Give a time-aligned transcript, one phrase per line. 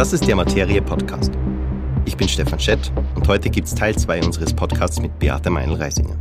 [0.00, 1.30] Das ist der Materie Podcast.
[2.06, 6.16] Ich bin Stefan Schett und heute gibt es Teil 2 unseres Podcasts mit Beate Meinl-Reisinger.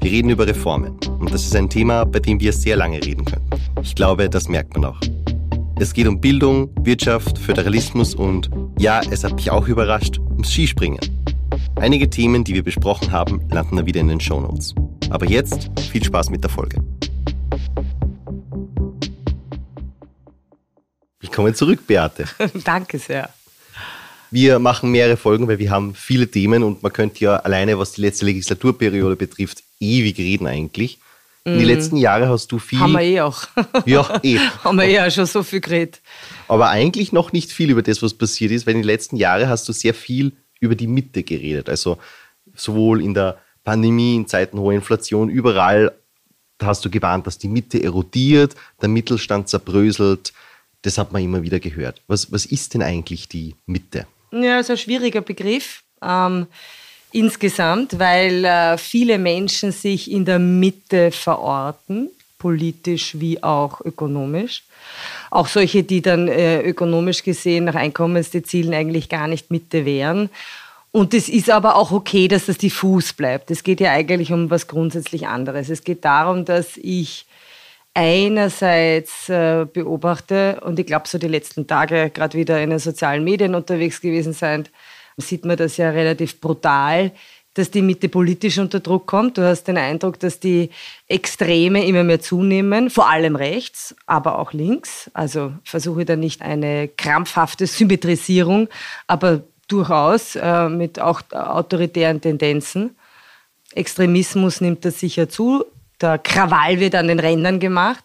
[0.00, 3.26] Wir reden über Reformen und das ist ein Thema, bei dem wir sehr lange reden
[3.26, 3.44] können.
[3.82, 5.00] Ich glaube, das merkt man auch.
[5.78, 11.00] Es geht um Bildung, Wirtschaft, Föderalismus und, ja, es hat mich auch überrascht, ums Skispringen.
[11.76, 14.74] Einige Themen, die wir besprochen haben, landen da wieder in den Shownotes.
[15.10, 16.82] Aber jetzt viel Spaß mit der Folge.
[21.20, 22.24] Willkommen zurück, Beate.
[22.64, 23.28] Danke sehr.
[24.30, 27.92] Wir machen mehrere Folgen, weil wir haben viele Themen und man könnte ja alleine, was
[27.92, 30.98] die letzte Legislaturperiode betrifft, ewig reden eigentlich.
[31.44, 31.66] In den mhm.
[31.66, 32.80] letzten Jahren hast du viel.
[32.80, 33.42] Haben wir eh auch.
[33.86, 34.38] Ja, eh.
[34.64, 36.00] Haben wir eh auch schon so viel geredet.
[36.48, 39.48] Aber eigentlich noch nicht viel über das, was passiert ist, weil in den letzten Jahren
[39.48, 41.68] hast du sehr viel über die Mitte geredet.
[41.68, 41.98] Also
[42.54, 45.92] sowohl in der Pandemie, in Zeiten hoher Inflation, überall
[46.62, 50.32] hast du gewarnt, dass die Mitte erodiert, der Mittelstand zerbröselt.
[50.82, 52.00] Das hat man immer wieder gehört.
[52.06, 54.06] Was, was ist denn eigentlich die Mitte?
[54.32, 55.82] Ja, ist ein schwieriger Begriff.
[56.02, 56.46] Ähm,
[57.12, 64.64] insgesamt, weil äh, viele Menschen sich in der Mitte verorten, politisch wie auch ökonomisch.
[65.30, 70.30] Auch solche, die dann äh, ökonomisch gesehen nach Einkommensdezielen eigentlich gar nicht Mitte wären.
[70.92, 73.50] Und es ist aber auch okay, dass das diffus bleibt.
[73.50, 75.68] Es geht ja eigentlich um was grundsätzlich anderes.
[75.68, 77.26] Es geht darum, dass ich
[78.00, 83.22] einerseits äh, beobachte, und ich glaube, so die letzten Tage gerade wieder in den sozialen
[83.22, 84.66] Medien unterwegs gewesen sein,
[85.18, 87.12] sieht man das ja relativ brutal,
[87.52, 89.36] dass die Mitte politisch unter Druck kommt.
[89.36, 90.70] Du hast den Eindruck, dass die
[91.08, 95.10] Extreme immer mehr zunehmen, vor allem rechts, aber auch links.
[95.12, 98.68] Also versuche da nicht eine krampfhafte Symmetrisierung,
[99.08, 102.96] aber durchaus äh, mit auch autoritären Tendenzen.
[103.74, 105.66] Extremismus nimmt das sicher zu.
[106.00, 108.04] Der Krawall wird an den Rändern gemacht.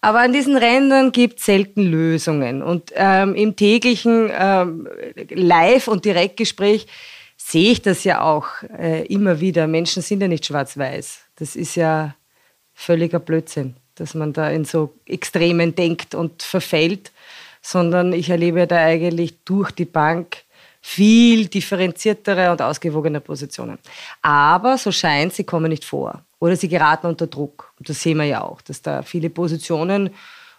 [0.00, 2.62] Aber an diesen Rändern gibt es selten Lösungen.
[2.62, 4.88] Und ähm, im täglichen ähm,
[5.30, 6.86] Live- und Direktgespräch
[7.36, 8.46] sehe ich das ja auch
[8.78, 9.66] äh, immer wieder.
[9.66, 11.20] Menschen sind ja nicht schwarz-weiß.
[11.36, 12.14] Das ist ja
[12.74, 17.10] völliger Blödsinn, dass man da in so Extremen denkt und verfällt,
[17.60, 20.44] sondern ich erlebe da eigentlich durch die Bank
[20.80, 23.78] viel differenziertere und ausgewogene Positionen.
[24.22, 27.72] Aber so scheint, sie kommen nicht vor oder sie geraten unter Druck.
[27.78, 30.10] Und das sehen wir ja auch, dass da viele Positionen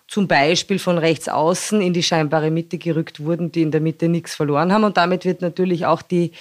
[0.07, 4.09] zum Beispiel von rechts außen in die scheinbare Mitte gerückt wurden, die in der Mitte
[4.09, 4.83] nichts verloren haben.
[4.83, 6.31] Und damit wird natürlich auch die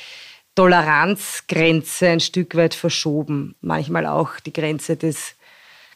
[0.54, 3.54] Toleranzgrenze ein Stück weit verschoben.
[3.60, 5.36] Manchmal auch die Grenze des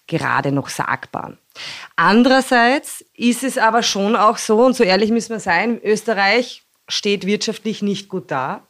[0.07, 1.39] gerade noch Sagbaren.
[1.97, 7.27] Andererseits ist es aber schon auch so, und so ehrlich müssen wir sein, Österreich steht
[7.27, 8.67] wirtschaftlich nicht gut da.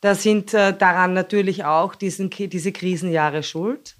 [0.00, 3.96] Da sind äh, daran natürlich auch diesen, diese Krisenjahre schuld.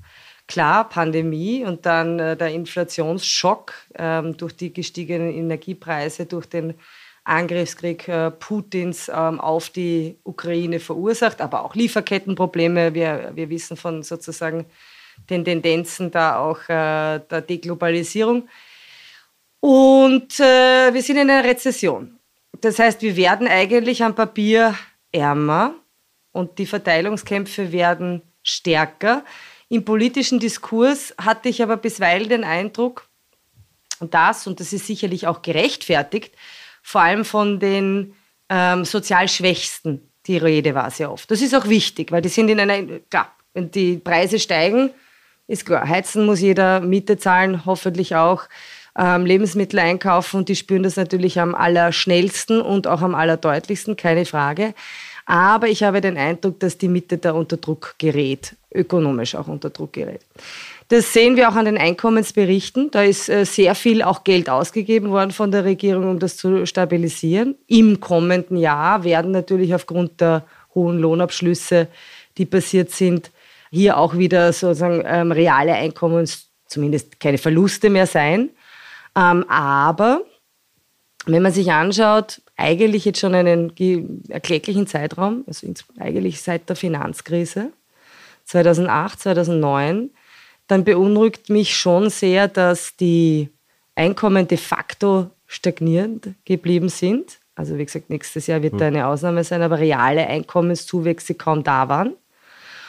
[0.49, 6.75] Klar, Pandemie und dann äh, der Inflationsschock ähm, durch die gestiegenen Energiepreise, durch den
[7.23, 12.95] Angriffskrieg äh, Putins ähm, auf die Ukraine verursacht, aber auch Lieferkettenprobleme.
[12.95, 14.67] Wir, wir wissen von sozusagen
[15.31, 18.49] den Tendenzen da auch äh, der Deglobalisierung.
[19.61, 22.19] Und äh, wir sind in einer Rezession.
[22.63, 24.75] Das heißt, wir werden eigentlich am Papier
[25.11, 25.75] ärmer
[26.31, 29.25] und die Verteilungskämpfe werden stärker.
[29.69, 33.09] Im politischen Diskurs hatte ich aber bisweilen den Eindruck,
[33.99, 36.35] und das, und das ist sicherlich auch gerechtfertigt,
[36.83, 38.15] vor allem von den
[38.49, 41.31] ähm, sozial Schwächsten, die Rede war sehr oft.
[41.31, 44.91] Das ist auch wichtig, weil die sind in einer, klar, wenn die Preise steigen,
[45.47, 48.45] ist klar, heizen muss jeder, Miete zahlen hoffentlich auch,
[48.99, 54.25] ähm, Lebensmittel einkaufen und die spüren das natürlich am allerschnellsten und auch am allerdeutlichsten, keine
[54.25, 54.75] Frage.
[55.25, 59.71] Aber ich habe den Eindruck, dass die Mitte da unter Druck gerät, ökonomisch auch unter
[59.71, 60.21] Druck gerät.
[60.89, 62.91] Das sehen wir auch an den Einkommensberichten.
[62.91, 66.67] Da ist äh, sehr viel auch Geld ausgegeben worden von der Regierung, um das zu
[66.67, 67.55] stabilisieren.
[67.67, 70.45] Im kommenden Jahr werden natürlich aufgrund der
[70.75, 71.89] hohen Lohnabschlüsse,
[72.37, 73.31] die passiert sind,
[73.71, 78.51] hier auch wieder sozusagen ähm, reale Einkommens, zumindest keine Verluste mehr sein.
[79.17, 80.23] Ähm, aber
[81.27, 83.73] wenn man sich anschaut, eigentlich jetzt schon einen
[84.29, 85.67] erkläglichen Zeitraum, also
[85.99, 87.73] eigentlich seit der Finanzkrise
[88.45, 90.11] 2008, 2009,
[90.67, 93.51] dann beunruhigt mich schon sehr, dass die
[93.95, 97.39] Einkommen de facto stagnierend geblieben sind.
[97.55, 98.95] Also wie gesagt, nächstes Jahr wird da hm.
[98.95, 102.15] eine Ausnahme sein, aber reale Einkommenszuwächse kaum da waren.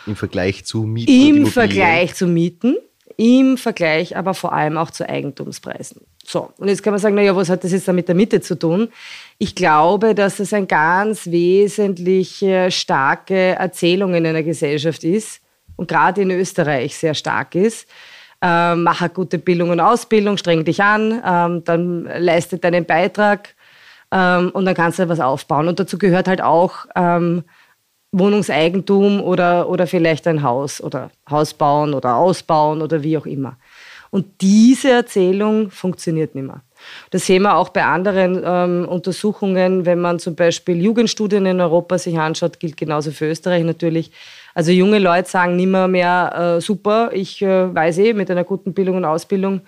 [0.06, 1.12] Im Vergleich zu Mieten?
[1.12, 2.78] Im Vergleich zu Mieten,
[3.18, 6.02] im Vergleich aber vor allem auch zu Eigentumspreisen.
[6.25, 8.40] So, und jetzt kann man sagen, naja, was hat das jetzt da mit der Mitte
[8.40, 8.90] zu tun?
[9.38, 15.42] Ich glaube, dass das eine ganz wesentlich äh, starke Erzählung in einer Gesellschaft ist
[15.75, 17.88] und gerade in Österreich sehr stark ist.
[18.42, 23.56] Ähm, mach eine gute Bildung und Ausbildung, streng dich an, ähm, dann leiste deinen Beitrag
[24.12, 25.68] ähm, und dann kannst du was aufbauen.
[25.68, 27.44] Und dazu gehört halt auch ähm,
[28.14, 33.58] Wohnungseigentum oder, oder vielleicht ein Haus oder Haus bauen oder ausbauen oder wie auch immer.
[34.13, 36.62] Und diese Erzählung funktioniert nicht mehr.
[37.10, 41.98] Das sehen wir auch bei anderen ähm, Untersuchungen, wenn man zum Beispiel Jugendstudien in Europa
[41.98, 44.12] sich anschaut, gilt genauso für Österreich natürlich.
[44.54, 48.75] Also junge Leute sagen nimmer mehr, äh, super, ich äh, weiß eh, mit einer guten
[48.75, 49.62] Bildung und Ausbildung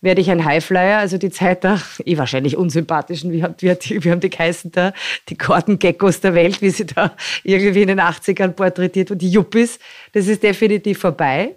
[0.00, 4.20] werde ich ein Highflyer, also die Zeit der eh wahrscheinlich unsympathischen, wie, wie, wie haben
[4.20, 4.92] die geheißen da,
[5.28, 9.80] die Kortengeckos der Welt, wie sie da irgendwie in den 80ern porträtiert und die Yuppies,
[10.12, 11.56] das ist definitiv vorbei.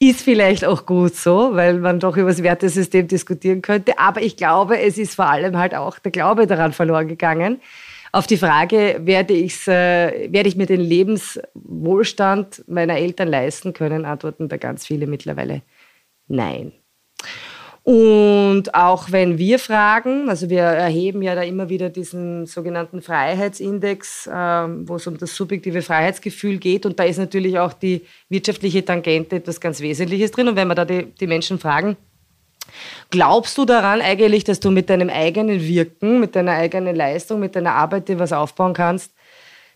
[0.00, 3.98] Ist vielleicht auch gut so, weil man doch über das Wertesystem diskutieren könnte.
[3.98, 7.60] Aber ich glaube, es ist vor allem halt auch der Glaube daran verloren gegangen.
[8.12, 14.04] Auf die Frage, werde, ich's, äh, werde ich mir den Lebenswohlstand meiner Eltern leisten können,
[14.04, 15.62] antworten da ganz viele mittlerweile
[16.28, 16.72] nein.
[17.84, 24.26] Und auch wenn wir fragen, also wir erheben ja da immer wieder diesen sogenannten Freiheitsindex,
[24.32, 26.86] ähm, wo es um das subjektive Freiheitsgefühl geht.
[26.86, 30.48] Und da ist natürlich auch die wirtschaftliche Tangente etwas ganz Wesentliches drin.
[30.48, 31.98] Und wenn wir da die, die Menschen fragen,
[33.10, 37.54] glaubst du daran eigentlich, dass du mit deinem eigenen Wirken, mit deiner eigenen Leistung, mit
[37.54, 39.12] deiner Arbeit dir was aufbauen kannst?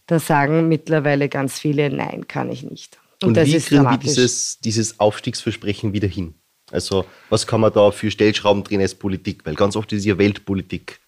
[0.07, 2.99] Da sagen mittlerweile ganz viele, nein, kann ich nicht.
[3.23, 6.38] Und, Und wie kriegen wir dieses, dieses Aufstiegsversprechen wieder hin?
[6.71, 9.45] Also was kann man da für Stellschrauben drehen als Politik?
[9.45, 11.01] Weil ganz oft ist ja Weltpolitik,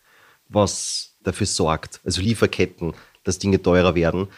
[0.48, 2.00] was dafür sorgt.
[2.04, 4.28] Also Lieferketten, dass Dinge teurer werden.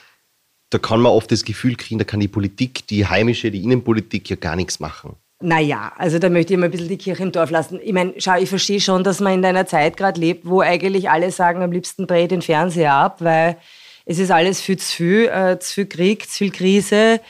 [0.71, 4.31] Da kann man oft das Gefühl kriegen, da kann die Politik, die heimische, die Innenpolitik
[4.31, 5.17] ja gar nichts machen.
[5.43, 7.81] Naja, also da möchte ich mal ein bisschen die Kirche im Dorf lassen.
[7.83, 11.11] Ich meine, schau, ich verstehe schon, dass man in einer Zeit gerade lebt, wo eigentlich
[11.11, 13.59] alle sagen, am liebsten drehe den Fernseher ab, weil
[14.07, 17.21] es ist alles viel zu viel, äh, zu viel Krieg, zu viel Krise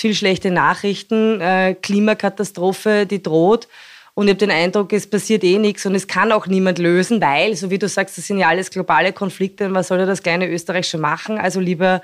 [0.00, 3.68] viel schlechte Nachrichten, äh, Klimakatastrophe, die droht.
[4.14, 7.20] Und ich habe den Eindruck, es passiert eh nichts und es kann auch niemand lösen,
[7.20, 10.06] weil, so wie du sagst, das sind ja alles globale Konflikte und was soll ja
[10.06, 11.36] das kleine Österreich schon machen?
[11.36, 12.00] Also lieber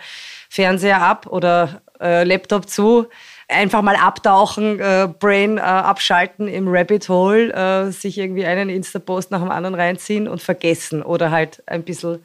[0.51, 3.07] Fernseher ab oder äh, Laptop zu,
[3.49, 9.31] einfach mal abtauchen, äh, Brain äh, abschalten im Rabbit Hole, äh, sich irgendwie einen Insta-Post
[9.31, 12.23] nach dem anderen reinziehen und vergessen oder halt ein bisschen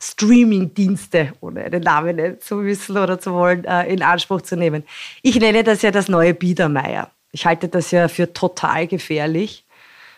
[0.00, 4.84] Streaming-Dienste, ohne den Namen zu wissen oder zu wollen, äh, in Anspruch zu nehmen.
[5.22, 7.10] Ich nenne das ja das neue Biedermeier.
[7.32, 9.64] Ich halte das ja für total gefährlich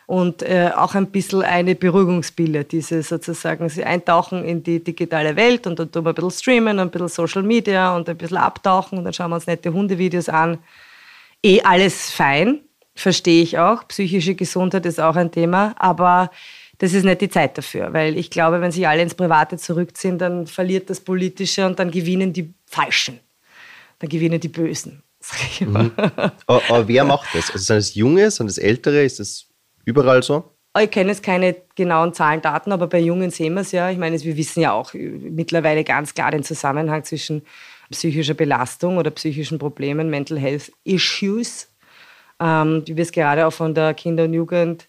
[0.07, 5.67] und äh, auch ein bisschen eine Beruhigungsbille, diese sozusagen, sie eintauchen in die digitale Welt
[5.67, 8.99] und dann tun wir ein bisschen streamen, ein bisschen Social Media und ein bisschen abtauchen
[8.99, 10.59] und dann schauen wir uns nette Hundevideos an.
[11.43, 12.61] Eh alles fein,
[12.95, 13.87] verstehe ich auch.
[13.89, 16.31] Psychische Gesundheit ist auch ein Thema, aber
[16.83, 20.19] das ist nicht die Zeit dafür, weil ich glaube, wenn sich alle ins Private zurückziehen,
[20.19, 23.21] dann verliert das Politische und dann gewinnen die Falschen,
[24.01, 25.03] dann gewinnen die Bösen.
[25.61, 25.93] Mhm.
[26.47, 27.53] Aber, aber, wer macht das?
[27.53, 29.05] Also sind das Junge, sind das Ältere?
[29.05, 29.47] Ist das
[29.85, 30.43] überall so?
[30.77, 33.89] Ich kenne jetzt keine genauen Zahlen, Daten, aber bei Jungen sehen wir es ja.
[33.89, 37.43] Ich meine, wir wissen ja auch mittlerweile ganz klar den Zusammenhang zwischen
[37.93, 41.69] psychischer Belastung oder psychischen Problemen, Mental Health Issues,
[42.41, 44.89] ähm, wie wir es gerade auch von der Kinder- und Jugend,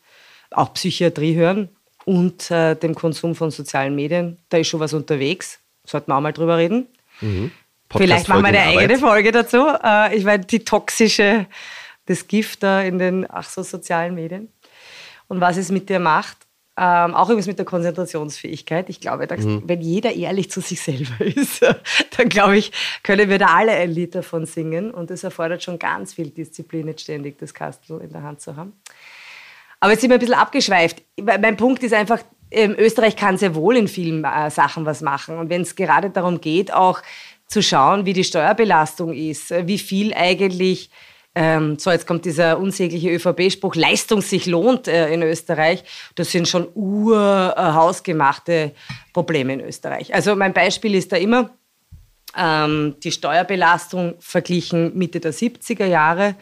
[0.50, 1.70] auch Psychiatrie hören
[2.06, 4.38] und äh, dem Konsum von sozialen Medien.
[4.50, 5.60] Da ist schon was unterwegs.
[5.86, 6.88] Sollten wir auch mal drüber reden.
[7.22, 7.52] Mhm.
[7.90, 9.68] Vielleicht machen wir eine eigene Folge dazu.
[9.84, 11.46] Äh, ich meine, die toxische,
[12.06, 14.50] das Gift da in den ach so sozialen Medien
[15.28, 16.38] und was es mit dir macht.
[16.76, 18.90] Ähm, auch übrigens mit der Konzentrationsfähigkeit.
[18.90, 19.62] Ich glaube, dass, mhm.
[19.68, 21.62] wenn jeder ehrlich zu sich selber ist,
[22.18, 22.72] dann glaube ich,
[23.04, 24.90] können wir da alle ein Lied davon singen.
[24.90, 28.56] Und das erfordert schon ganz viel Disziplin, jetzt ständig das Kastel in der Hand zu
[28.56, 28.74] haben.
[29.84, 31.04] Aber jetzt sind wir ein bisschen abgeschweift.
[31.22, 32.20] Mein Punkt ist einfach,
[32.52, 35.38] ähm, Österreich kann sehr wohl in vielen äh, Sachen was machen.
[35.38, 37.02] Und wenn es gerade darum geht, auch
[37.48, 40.90] zu schauen, wie die Steuerbelastung ist, äh, wie viel eigentlich,
[41.36, 45.84] ähm, so jetzt kommt dieser unsägliche ÖVP-Spruch, Leistung sich lohnt äh, in Österreich,
[46.16, 48.72] das sind schon urhausgemachte
[49.12, 50.14] Probleme in Österreich.
[50.14, 51.50] Also mein Beispiel ist da immer
[52.38, 56.36] ähm, die Steuerbelastung verglichen Mitte der 70er Jahre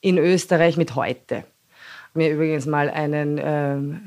[0.00, 1.42] in Österreich mit heute
[2.16, 4.00] mir übrigens mal einen, ähm,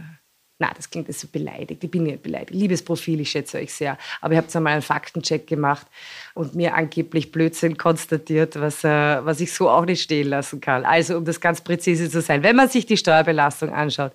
[0.60, 3.98] na, das klingt jetzt so beleidigt, ich bin nicht beleidigt, Liebesprofil, ich schätze euch sehr,
[4.22, 5.86] aber ich habe einmal einen Faktencheck gemacht
[6.34, 10.84] und mir angeblich Blödsinn konstatiert, was, äh, was ich so auch nicht stehen lassen kann.
[10.84, 14.14] Also um das ganz präzise zu sein, wenn man sich die Steuerbelastung anschaut,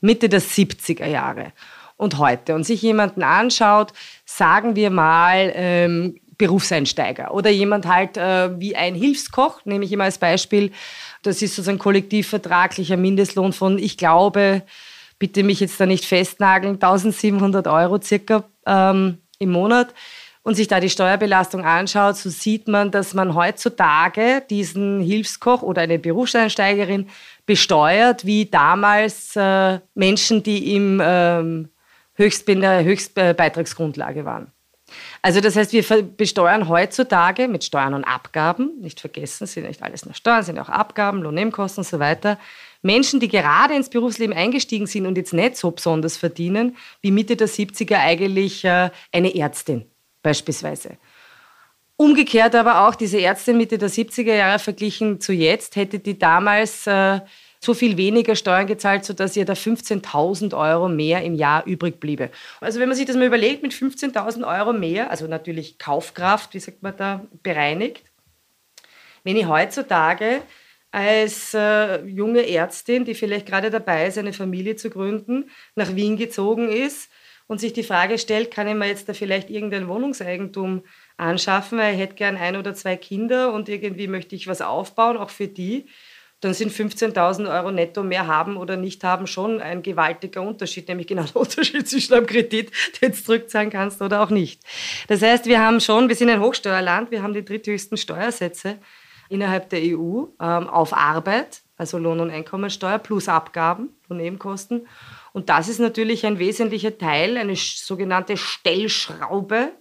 [0.00, 1.52] Mitte der 70er Jahre
[1.96, 3.92] und heute und sich jemanden anschaut,
[4.24, 10.04] sagen wir mal, ähm, Berufseinsteiger oder jemand halt äh, wie ein Hilfskoch, nehme ich immer
[10.04, 10.72] als Beispiel,
[11.22, 14.62] das ist sozusagen kollektivvertraglicher Mindestlohn von, ich glaube,
[15.18, 19.94] bitte mich jetzt da nicht festnageln, 1700 Euro circa ähm, im Monat
[20.42, 25.82] und sich da die Steuerbelastung anschaut, so sieht man, dass man heutzutage diesen Hilfskoch oder
[25.82, 27.08] eine Berufseinsteigerin
[27.46, 31.68] besteuert, wie damals äh, Menschen, die im ähm,
[32.14, 34.52] Höchst, in Höchstbeitragsgrundlage waren.
[35.22, 40.04] Also das heißt, wir besteuern heutzutage mit Steuern und Abgaben, nicht vergessen, sind nicht alles
[40.04, 42.38] nur Steuern, sind auch Abgaben, Lohnnebenkosten und so weiter,
[42.82, 47.36] Menschen, die gerade ins Berufsleben eingestiegen sind und jetzt nicht so besonders verdienen, wie Mitte
[47.36, 49.84] der 70er eigentlich äh, eine Ärztin
[50.22, 50.96] beispielsweise.
[51.96, 56.86] Umgekehrt aber auch diese Ärztin Mitte der 70er Jahre verglichen zu jetzt, hätte die damals
[56.86, 57.20] äh,
[57.64, 62.30] so viel weniger Steuern gezahlt, sodass ihr da 15.000 Euro mehr im Jahr übrig bliebe.
[62.60, 66.58] Also wenn man sich das mal überlegt, mit 15.000 Euro mehr, also natürlich Kaufkraft, wie
[66.58, 68.02] sagt man da, bereinigt,
[69.22, 70.42] wenn ich heutzutage
[70.90, 76.16] als äh, junge Ärztin, die vielleicht gerade dabei ist, eine Familie zu gründen, nach Wien
[76.16, 77.10] gezogen ist
[77.46, 80.82] und sich die Frage stellt, kann ich mir jetzt da vielleicht irgendein Wohnungseigentum
[81.16, 85.16] anschaffen, weil ich hätte gern ein oder zwei Kinder und irgendwie möchte ich was aufbauen,
[85.16, 85.86] auch für die,
[86.42, 91.06] dann sind 15.000 Euro netto mehr haben oder nicht haben schon ein gewaltiger Unterschied, nämlich
[91.06, 92.70] genau der Unterschied zwischen einem Kredit,
[93.00, 94.60] den du zurückzahlen kannst oder auch nicht.
[95.06, 98.78] Das heißt, wir haben schon, wir sind ein Hochsteuerland, wir haben die dritthöchsten Steuersätze
[99.28, 104.86] innerhalb der EU ähm, auf Arbeit, also Lohn- und Einkommensteuer plus Abgaben und Nebenkosten.
[105.32, 109.72] Und das ist natürlich ein wesentlicher Teil, eine sogenannte Stellschraube,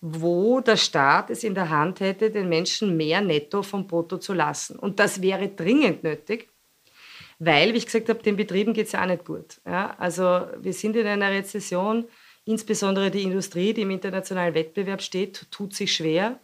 [0.00, 4.34] wo der Staat es in der Hand hätte, den Menschen mehr netto vom Brutto zu
[4.34, 4.78] lassen.
[4.78, 6.48] Und das wäre dringend nötig,
[7.38, 9.60] weil, wie ich gesagt habe, den Betrieben geht es ja auch nicht gut.
[9.66, 12.06] Ja, also wir sind in einer Rezession,
[12.44, 16.38] insbesondere die Industrie, die im internationalen Wettbewerb steht, tut sich schwer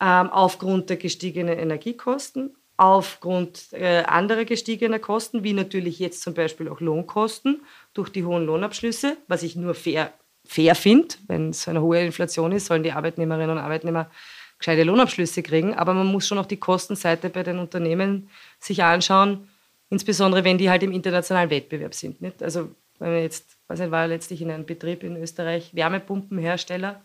[0.00, 6.68] ähm, aufgrund der gestiegenen Energiekosten, aufgrund äh, anderer gestiegener Kosten, wie natürlich jetzt zum Beispiel
[6.68, 7.62] auch Lohnkosten
[7.94, 10.12] durch die hohen Lohnabschlüsse, was ich nur fair,
[10.46, 11.14] fair finde.
[11.26, 14.10] Wenn es eine hohe Inflation ist, sollen die Arbeitnehmerinnen und Arbeitnehmer
[14.58, 15.74] gescheite Lohnabschlüsse kriegen.
[15.74, 19.48] Aber man muss schon auch die Kostenseite bei den Unternehmen sich anschauen,
[19.90, 22.20] insbesondere wenn die halt im internationalen Wettbewerb sind.
[22.20, 22.42] Nicht?
[22.42, 27.00] Also wenn man jetzt, was ich war letztlich in einem Betrieb in Österreich, Wärmepumpenhersteller,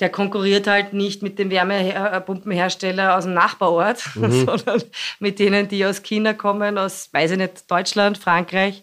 [0.00, 4.30] der konkurriert halt nicht mit dem Wärmepumpenhersteller aus dem Nachbarort, mhm.
[4.46, 4.82] sondern
[5.20, 8.82] mit denen, die aus China kommen, aus, weiß ich nicht, Deutschland, Frankreich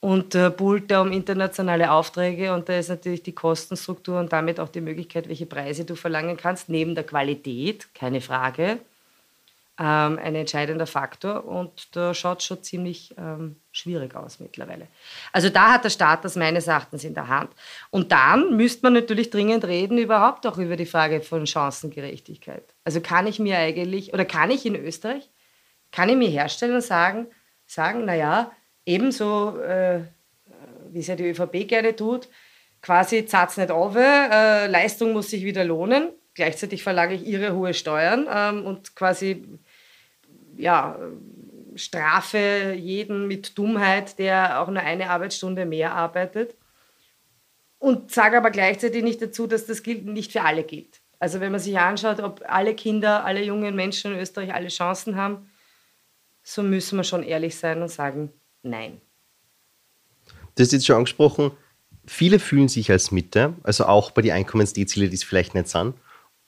[0.00, 4.58] und äh, buhlt da um internationale Aufträge und da ist natürlich die Kostenstruktur und damit
[4.58, 8.78] auch die Möglichkeit, welche Preise du verlangen kannst, neben der Qualität, keine Frage,
[9.78, 14.88] ähm, ein entscheidender Faktor und da schaut schon ziemlich ähm, schwierig aus mittlerweile.
[15.32, 17.50] Also da hat der Staat das meines Erachtens in der Hand.
[17.90, 22.64] Und dann müsste man natürlich dringend reden überhaupt auch über die Frage von Chancengerechtigkeit.
[22.84, 25.28] Also kann ich mir eigentlich, oder kann ich in Österreich,
[25.92, 27.26] kann ich mir herstellen und sagen,
[27.66, 28.50] sagen naja,
[28.84, 30.02] ebenso, äh,
[30.90, 32.28] wie es ja die ÖVP gerne tut,
[32.82, 36.10] quasi zahlt nicht auf, äh, Leistung muss sich wieder lohnen.
[36.34, 39.44] Gleichzeitig verlange ich ihre hohe Steuern ähm, und quasi
[40.56, 40.98] ja,
[41.74, 46.56] strafe jeden mit Dummheit, der auch nur eine Arbeitsstunde mehr arbeitet.
[47.78, 51.00] Und sage aber gleichzeitig nicht dazu, dass das nicht für alle gilt.
[51.18, 55.16] Also wenn man sich anschaut, ob alle Kinder, alle jungen Menschen in Österreich alle Chancen
[55.16, 55.50] haben,
[56.42, 58.32] so müssen wir schon ehrlich sein und sagen,
[58.62, 59.00] nein.
[60.54, 61.52] Du hast jetzt schon angesprochen,
[62.06, 65.94] viele fühlen sich als Mitte, also auch bei den Einkommensdezile, die es vielleicht nicht sind.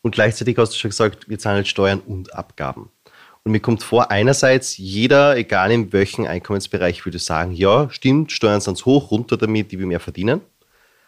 [0.02, 2.90] Und gleichzeitig hast du schon gesagt, wir zahlen halt Steuern und Abgaben.
[3.44, 8.60] Und mir kommt vor, einerseits jeder, egal in welchem Einkommensbereich, würde sagen, ja, stimmt, Steuern
[8.60, 10.40] sind hoch, runter damit, die wir mehr verdienen.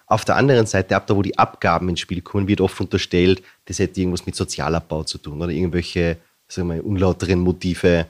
[0.07, 3.43] Auf der anderen Seite, ab da, wo die Abgaben ins Spiel kommen, wird oft unterstellt,
[3.65, 6.19] das hätte irgendwas mit Sozialabbau zu tun oder irgendwelche
[6.49, 8.07] sagen wir, unlauteren Motive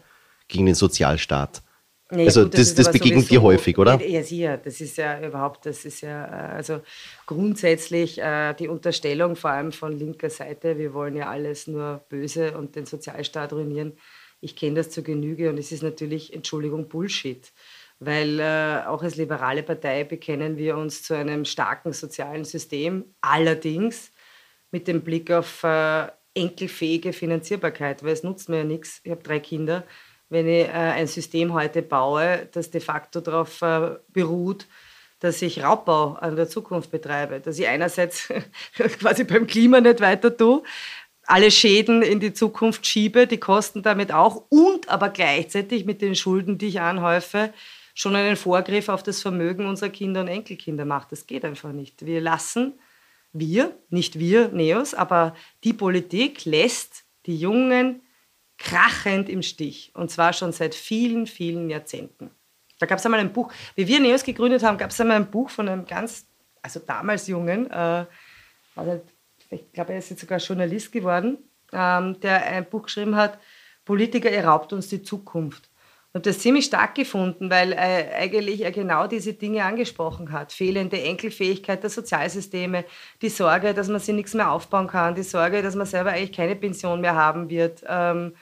[0.49, 1.63] gegen den Sozialstaat.
[2.11, 4.01] Nee, also gut, das, das, das begegnet dir häufig, oder?
[4.03, 4.59] Ja, sicher.
[4.59, 6.81] Das ist ja überhaupt, das ist ja äh, also
[7.27, 12.59] grundsätzlich äh, die Unterstellung, vor allem von linker Seite, wir wollen ja alles nur böse
[12.59, 13.95] und den Sozialstaat ruinieren.
[14.41, 17.53] Ich kenne das zur Genüge und es ist natürlich, Entschuldigung, Bullshit.
[18.01, 24.11] Weil äh, auch als liberale Partei bekennen wir uns zu einem starken sozialen System, allerdings
[24.71, 29.01] mit dem Blick auf äh, enkelfähige Finanzierbarkeit, weil es nutzt mir ja nichts.
[29.05, 29.85] Ich habe drei Kinder
[30.29, 34.67] wenn ich äh, ein System heute baue, das de facto darauf äh, beruht,
[35.21, 38.29] dass ich Raubbau an der Zukunft betreibe, dass ich einerseits
[39.01, 40.63] quasi beim Klima nicht weiter tue,
[41.27, 46.15] alle Schäden in die Zukunft schiebe, die Kosten damit auch und aber gleichzeitig mit den
[46.15, 47.53] Schulden, die ich anhäufe,
[47.95, 51.13] schon einen Vorgriff auf das Vermögen unserer Kinder und Enkelkinder macht.
[51.13, 52.05] Das geht einfach nicht.
[52.05, 52.75] Wir lassen,
[53.33, 58.03] wir, nicht wir, Neos, aber die Politik lässt die jungen
[58.65, 59.93] krachend im Stich.
[59.95, 62.31] Und zwar schon seit vielen, vielen Jahrzehnten.
[62.81, 65.31] Da gab es einmal ein Buch, wie wir Neos gegründet haben, gab es einmal ein
[65.31, 66.27] Buch von einem ganz,
[66.63, 68.07] also damals Jungen, äh,
[69.51, 71.39] ich glaube, er ist jetzt sogar Journalist geworden,
[71.73, 73.39] ähm, der ein Buch geschrieben hat,
[73.85, 75.71] Politiker, ihr raubt uns die Zukunft.
[76.15, 80.53] habe das ziemlich stark gefunden, weil äh, eigentlich er genau diese Dinge angesprochen hat.
[80.53, 82.85] Fehlende Enkelfähigkeit der Sozialsysteme,
[83.23, 86.33] die Sorge, dass man sich nichts mehr aufbauen kann, die Sorge, dass man selber eigentlich
[86.33, 87.85] keine Pension mehr haben wird.
[87.87, 88.39] Ähm, äh,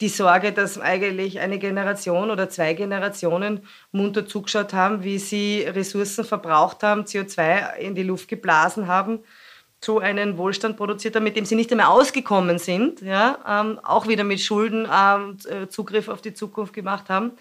[0.00, 6.24] die Sorge, dass eigentlich eine Generation oder zwei Generationen munter zugeschaut haben, wie sie Ressourcen
[6.24, 9.20] verbraucht haben, CO2 in die Luft geblasen haben
[9.80, 14.08] so einen Wohlstand produziert haben, mit dem sie nicht einmal ausgekommen sind, ja, ähm, auch
[14.08, 17.32] wieder mit Schulden ähm, äh, Zugriff auf die Zukunft gemacht haben.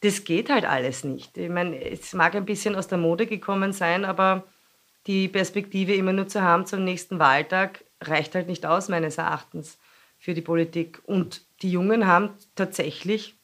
[0.00, 1.36] Das geht halt alles nicht.
[1.36, 4.44] Ich meine, es mag ein bisschen aus der Mode gekommen sein, aber
[5.06, 9.78] die Perspektive immer nur zu haben zum nächsten Wahltag reicht halt nicht aus, meines Erachtens,
[10.18, 11.00] für die Politik.
[11.04, 13.36] Und die Jungen haben tatsächlich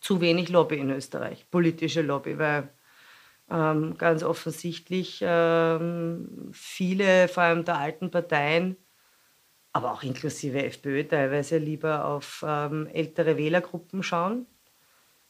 [0.00, 2.68] zu wenig Lobby in Österreich, politische Lobby, weil
[3.50, 8.76] ähm, ganz offensichtlich ähm, viele, vor allem der alten Parteien,
[9.72, 14.46] aber auch inklusive FPÖ teilweise lieber auf ähm, ältere Wählergruppen schauen.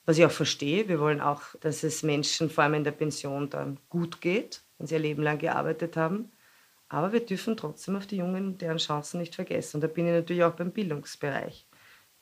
[0.05, 0.89] Was ich auch verstehe.
[0.89, 4.89] Wir wollen auch, dass es Menschen vor allem in der Pension dann gut geht, wenn
[4.89, 6.33] sie ihr Leben lang gearbeitet haben.
[6.93, 9.79] Aber wir dürfen trotzdem auf die Jungen deren Chancen nicht vergessen.
[9.79, 11.67] Und da bin ich natürlich auch beim Bildungsbereich,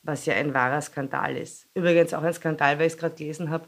[0.01, 1.67] was ja ein wahrer Skandal ist.
[1.73, 3.67] Übrigens auch ein Skandal, weil ich es gerade gelesen habe,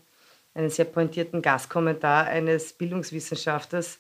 [0.54, 4.00] einen sehr pointierten Gastkommentar eines Bildungswissenschaftlers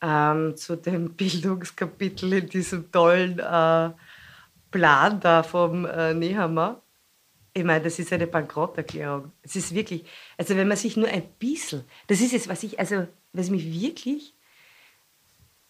[0.00, 3.90] ähm, zu dem Bildungskapitel in diesem tollen äh,
[4.70, 6.80] Plan da vom äh, Nehammer.
[7.52, 9.30] Ich meine, das ist eine Bankrotterklärung.
[9.42, 10.06] Es ist wirklich,
[10.38, 13.70] also wenn man sich nur ein bisschen, das ist es, was ich, also was mich
[13.70, 14.34] wirklich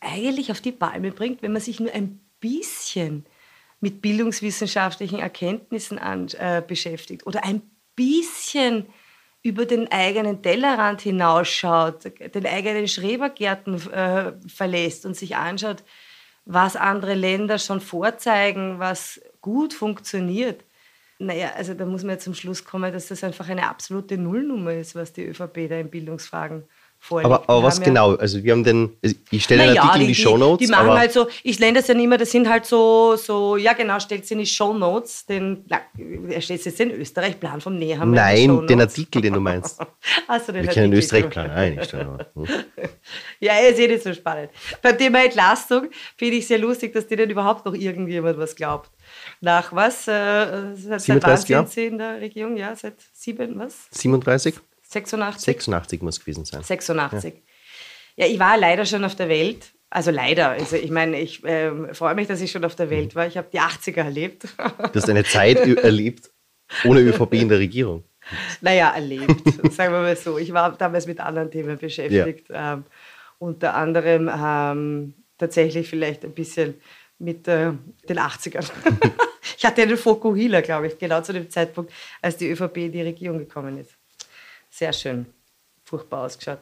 [0.00, 3.26] eigentlich auf die Palme bringt, wenn man sich nur ein bisschen
[3.80, 7.62] mit bildungswissenschaftlichen Erkenntnissen an, äh, beschäftigt oder ein
[7.96, 8.86] bisschen
[9.42, 12.04] über den eigenen Tellerrand hinausschaut,
[12.34, 15.82] den eigenen Schrebergärten äh, verlässt und sich anschaut,
[16.44, 20.64] was andere Länder schon vorzeigen, was gut funktioniert.
[21.18, 24.72] Naja, also da muss man ja zum Schluss kommen, dass das einfach eine absolute Nullnummer
[24.74, 26.64] ist, was die ÖVP da in Bildungsfragen
[27.00, 27.26] vorliegt.
[27.26, 28.14] Aber, aber was ja genau?
[28.14, 28.96] Also wir haben den,
[29.30, 30.66] ich stelle einen naja, Artikel die, in die Shownotes.
[30.66, 33.56] Die machen halt so, ich nenne das ja nicht mehr, das sind halt so, so
[33.56, 35.64] ja genau, stellt sie in die Shownotes, den,
[36.28, 38.14] er steht jetzt in Österreich, Plan vom Nähhammer.
[38.14, 39.80] Nein, den Artikel, den du meinst.
[40.28, 41.92] Achso, den wir kennen Österreich-Plan, nein, nicht.
[41.92, 42.18] Hm.
[43.40, 44.50] ja, ist eh nicht so spannend.
[44.82, 48.90] Beim Thema Entlastung finde ich sehr lustig, dass denen überhaupt noch irgendjemand was glaubt.
[49.40, 50.06] Nach was?
[50.06, 52.56] Äh, seit, seit wann sind Sie in der Regierung?
[52.56, 53.88] Ja, seit sieben, was?
[53.90, 54.60] 37?
[54.90, 55.44] 86?
[55.44, 56.62] 86 muss gewesen sein.
[56.62, 57.34] 86.
[58.16, 58.26] Ja.
[58.26, 59.72] ja, ich war leider schon auf der Welt.
[59.88, 60.50] Also leider.
[60.50, 63.26] Also ich meine, ich äh, freue mich, dass ich schon auf der Welt war.
[63.26, 64.44] Ich habe die 80er erlebt.
[64.44, 66.30] Du hast eine Zeit erlebt
[66.84, 68.04] ohne ÖVP in der Regierung.
[68.60, 70.38] Naja, erlebt, sagen wir mal so.
[70.38, 72.48] Ich war damals mit anderen Themen beschäftigt.
[72.48, 72.74] Ja.
[72.74, 72.84] Ähm,
[73.38, 76.74] unter anderem ähm, tatsächlich vielleicht ein bisschen
[77.18, 77.72] mit äh,
[78.08, 78.70] den 80ern.
[79.56, 83.02] ich hatte einen Fokuhila, glaube ich, genau zu dem Zeitpunkt, als die ÖVP in die
[83.02, 83.96] Regierung gekommen ist.
[84.70, 85.26] Sehr schön.
[85.84, 86.60] Furchtbar ausgeschaut.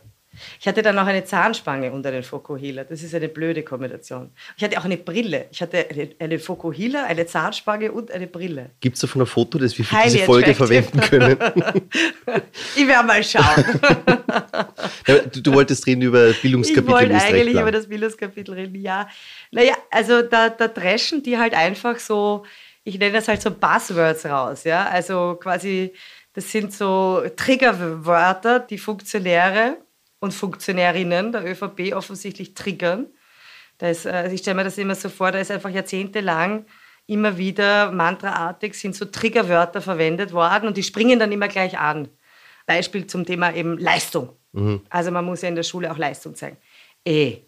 [0.61, 2.85] Ich hatte dann noch eine Zahnspange unter den Fokuhila.
[2.85, 4.31] Das ist eine blöde Kombination.
[4.57, 5.47] Ich hatte auch eine Brille.
[5.51, 8.71] Ich hatte eine, eine Fokuhila, eine Zahnspange und eine Brille.
[8.81, 11.39] Gibt es davon ein Foto, das wir für Highly diese Folge verwenden können?
[12.77, 13.65] ich werde mal schauen.
[15.33, 16.85] du, du, wolltest reden über Bildungskapitel.
[16.85, 19.09] Ich wollte eigentlich über das Bildungskapitel reden, ja.
[19.51, 22.45] Naja, also da, da dreschen die halt einfach so,
[22.85, 24.65] ich nenne das halt so Buzzwords raus.
[24.65, 24.87] Ja?
[24.87, 25.93] Also quasi
[26.39, 29.79] das sind so Triggerwörter, die Funktionäre
[30.21, 33.07] und Funktionärinnen der ÖVP offensichtlich triggern.
[33.81, 36.65] Ist, also ich stelle mir das immer so vor, da ist einfach jahrzehntelang
[37.09, 42.09] immer wieder mantraartig sind so Triggerwörter verwendet worden und die springen dann immer gleich an.
[42.67, 44.37] Beispiel zum Thema eben Leistung.
[44.53, 44.83] Mhm.
[44.91, 46.59] Also man muss ja in der Schule auch Leistung zeigen.
[47.05, 47.39] Eh,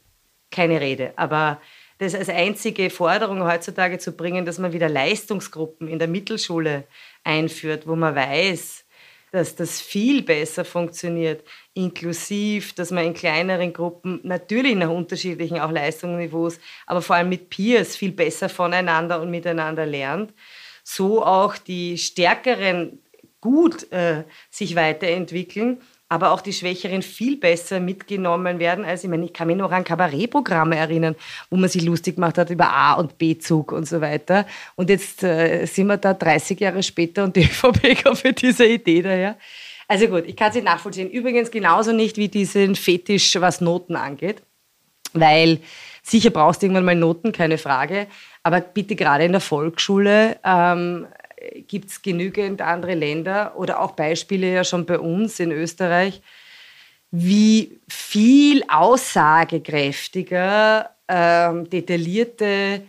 [0.50, 1.12] keine Rede.
[1.14, 1.60] Aber
[2.00, 6.84] das als einzige Forderung heutzutage zu bringen, dass man wieder Leistungsgruppen in der Mittelschule
[7.24, 8.86] einführt, wo man weiß,
[9.32, 15.70] dass das viel besser funktioniert, inklusiv, dass man in kleineren Gruppen natürlich nach unterschiedlichen auch
[15.70, 20.32] Leistungsniveaus, aber vor allem mit Peers viel besser voneinander und miteinander lernt,
[20.82, 22.98] so auch die Stärkeren
[23.42, 28.84] gut äh, sich weiterentwickeln aber auch die Schwächeren viel besser mitgenommen werden.
[28.84, 31.14] als ich meine, ich kann mich noch an Kabarettprogramme erinnern,
[31.50, 34.44] wo man sich lustig gemacht hat über A- und B-Zug und so weiter.
[34.74, 38.66] Und jetzt äh, sind wir da 30 Jahre später und die ÖVP kommt für diese
[38.66, 39.36] Idee daher.
[39.86, 41.08] Also gut, ich kann nicht nachvollziehen.
[41.08, 44.42] Übrigens genauso nicht wie diesen Fetisch, was Noten angeht.
[45.12, 45.60] Weil
[46.02, 48.08] sicher brauchst du irgendwann mal Noten, keine Frage.
[48.42, 51.06] Aber bitte gerade in der Volksschule ähm,
[51.66, 56.22] gibt es genügend andere Länder oder auch Beispiele ja schon bei uns in Österreich,
[57.10, 62.82] wie viel aussagekräftiger ähm, detaillierte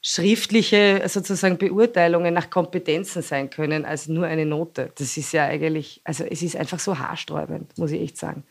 [0.00, 4.92] schriftliche sozusagen Beurteilungen nach Kompetenzen sein können als nur eine Note.
[4.96, 8.44] Das ist ja eigentlich, also es ist einfach so haarsträubend, muss ich echt sagen.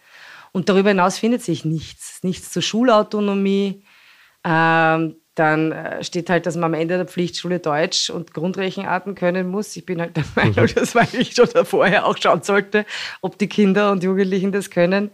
[0.52, 2.22] Und darüber hinaus findet sich nichts.
[2.24, 3.84] Nichts zur Schulautonomie.
[4.44, 9.50] Ähm, dann äh, steht halt, dass man am Ende der Pflichtschule Deutsch und Grundrechenarten können
[9.50, 9.76] muss.
[9.76, 10.76] Ich bin halt der Meinung, mhm.
[10.76, 12.86] dass man eigentlich schon vorher auch schauen sollte,
[13.22, 15.12] ob die Kinder und Jugendlichen das können.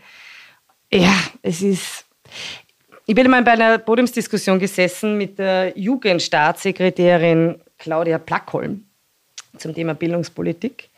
[0.93, 2.05] Ja, es ist,
[3.07, 8.85] ich bin mal bei einer Podiumsdiskussion gesessen mit der Jugendstaatssekretärin Claudia Plackholm
[9.57, 10.89] zum Thema Bildungspolitik.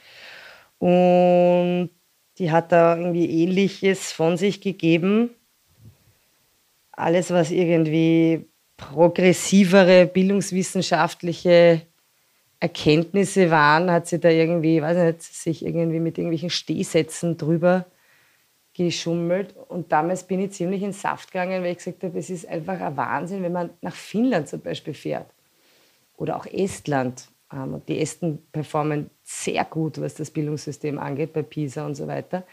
[0.80, 1.92] Und
[2.38, 5.30] die hat da irgendwie Ähnliches von sich gegeben.
[6.92, 8.46] Alles, was irgendwie
[8.92, 11.82] progressivere bildungswissenschaftliche
[12.60, 17.86] Erkenntnisse waren, hat sie da irgendwie, weiß nicht, sich irgendwie mit irgendwelchen Stehsätzen drüber
[18.74, 19.56] geschummelt.
[19.70, 22.80] Und damals bin ich ziemlich in Saft gegangen, weil ich gesagt habe, es ist einfach
[22.80, 25.28] ein Wahnsinn, wenn man nach Finnland zum Beispiel fährt.
[26.18, 27.28] Oder auch Estland.
[27.52, 32.08] Ähm, und die Esten performen sehr gut, was das Bildungssystem angeht, bei PISA und so
[32.08, 32.44] weiter.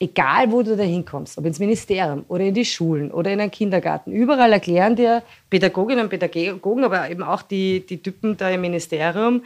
[0.00, 3.50] Egal, wo du da hinkommst, ob ins Ministerium oder in die Schulen oder in einen
[3.50, 8.60] Kindergarten, überall erklären dir Pädagoginnen und Pädagogen, aber eben auch die, die Typen da im
[8.60, 9.42] Ministerium,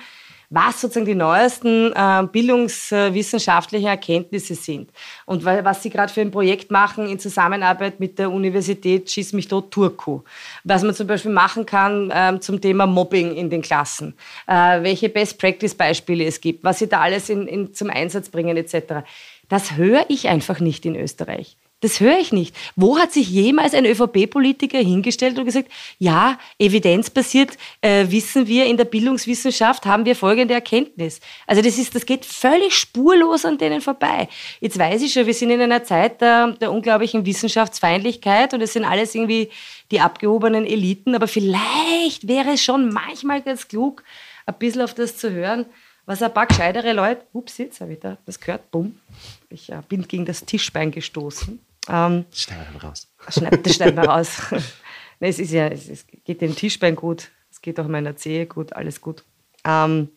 [0.53, 4.91] was sozusagen die neuesten äh, bildungswissenschaftlichen Erkenntnisse sind
[5.25, 9.49] und was sie gerade für ein Projekt machen in Zusammenarbeit mit der Universität Schieß mich
[9.49, 10.21] tot Turku.
[10.65, 14.15] Was man zum Beispiel machen kann äh, zum Thema Mobbing in den Klassen,
[14.47, 19.07] äh, welche Best-Practice-Beispiele es gibt, was sie da alles in, in, zum Einsatz bringen etc.
[19.53, 21.59] Das höre ich einfach nicht in Österreich.
[21.81, 22.57] Das höre ich nicht.
[22.75, 28.79] Wo hat sich jemals ein ÖVP-Politiker hingestellt und gesagt, ja, evidenzbasiert äh, wissen wir in
[28.79, 31.21] der Bildungswissenschaft, haben wir folgende Erkenntnis.
[31.47, 34.27] Also das, ist, das geht völlig spurlos an denen vorbei.
[34.61, 38.73] Jetzt weiß ich schon, wir sind in einer Zeit der, der unglaublichen Wissenschaftsfeindlichkeit und es
[38.73, 39.51] sind alles irgendwie
[39.91, 44.03] die abgehobenen Eliten, aber vielleicht wäre es schon manchmal ganz klug,
[44.47, 45.67] ein bisschen auf das zu hören,
[46.07, 49.01] was ein paar gescheitere Leute, ups, jetzt habe ich da das gehört, bumm,
[49.49, 51.61] ich äh, bin gegen das Tischbein gestoßen.
[51.89, 53.13] Ähm, das schneiden wir raus.
[53.29, 54.43] Schneid, das schneiden wir raus.
[55.21, 58.47] nee, es, ist ja, es, es, geht dem Tischbein gut, es geht auch meiner Zehe
[58.47, 59.25] gut, alles gut.
[59.65, 60.09] Ähm,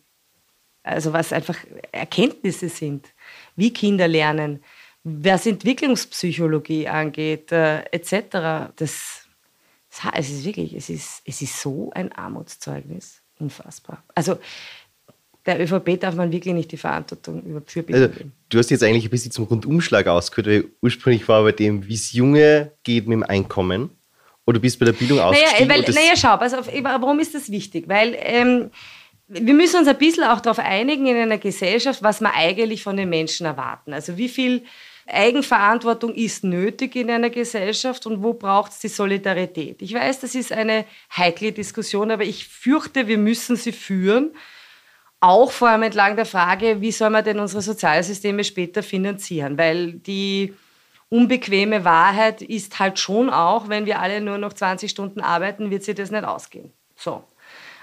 [0.82, 1.56] also was einfach
[1.90, 3.08] Erkenntnisse sind,
[3.56, 4.62] wie Kinder lernen,
[5.02, 8.72] was Entwicklungspsychologie angeht, äh, etc.
[8.76, 9.26] Das,
[9.88, 14.04] das, es ist wirklich, es ist, es ist so ein Armutszeugnis, unfassbar.
[14.14, 14.38] Also
[15.46, 18.08] der ÖVP darf man wirklich nicht die Verantwortung über für also.
[18.48, 21.94] Du hast jetzt eigentlich ein bisschen zum Rundumschlag ausgehört, weil ursprünglich war bei dem, wie
[21.94, 23.90] es Junge geht mit dem Einkommen.
[24.44, 25.68] Oder du bist bei der Bildung ausgestiegen?
[25.68, 27.88] Naja, weil, naja schau, also, warum ist das wichtig?
[27.88, 28.70] Weil ähm,
[29.28, 32.96] wir müssen uns ein bisschen auch darauf einigen in einer Gesellschaft, was wir eigentlich von
[32.96, 33.92] den Menschen erwarten.
[33.92, 34.62] Also wie viel
[35.06, 39.82] Eigenverantwortung ist nötig in einer Gesellschaft und wo braucht es die Solidarität?
[39.82, 40.84] Ich weiß, das ist eine
[41.16, 44.32] heikle Diskussion, aber ich fürchte, wir müssen sie führen
[45.26, 49.58] auch vor allem entlang der Frage, wie soll man denn unsere Sozialsysteme später finanzieren?
[49.58, 50.54] Weil die
[51.08, 55.82] unbequeme Wahrheit ist halt schon auch, wenn wir alle nur noch 20 Stunden arbeiten, wird
[55.82, 56.72] sich das nicht ausgehen.
[56.94, 57.24] So.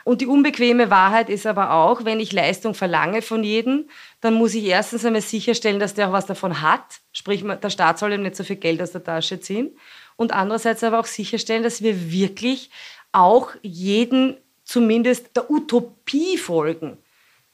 [0.06, 3.90] Und die unbequeme Wahrheit ist aber auch, wenn ich Leistung verlange von jedem,
[4.22, 7.02] dann muss ich erstens einmal sicherstellen, dass der auch was davon hat.
[7.12, 9.78] Sprich, der Staat soll ihm nicht so viel Geld aus der Tasche ziehen.
[10.16, 12.70] Und andererseits aber auch sicherstellen, dass wir wirklich
[13.12, 16.98] auch jeden zumindest der Utopie folgen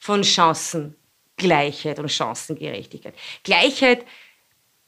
[0.00, 3.14] von Chancengleichheit und Chancengerechtigkeit.
[3.44, 4.04] Gleichheit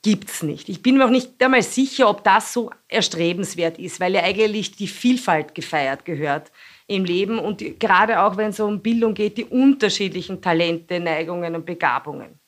[0.02, 0.68] gibt es nicht.
[0.68, 4.72] Ich bin mir auch nicht einmal sicher, ob das so erstrebenswert ist, weil ja eigentlich
[4.72, 6.50] die Vielfalt gefeiert gehört
[6.88, 11.54] im Leben und die, gerade auch wenn es um Bildung geht, die unterschiedlichen Talente, Neigungen
[11.54, 12.40] und Begabungen.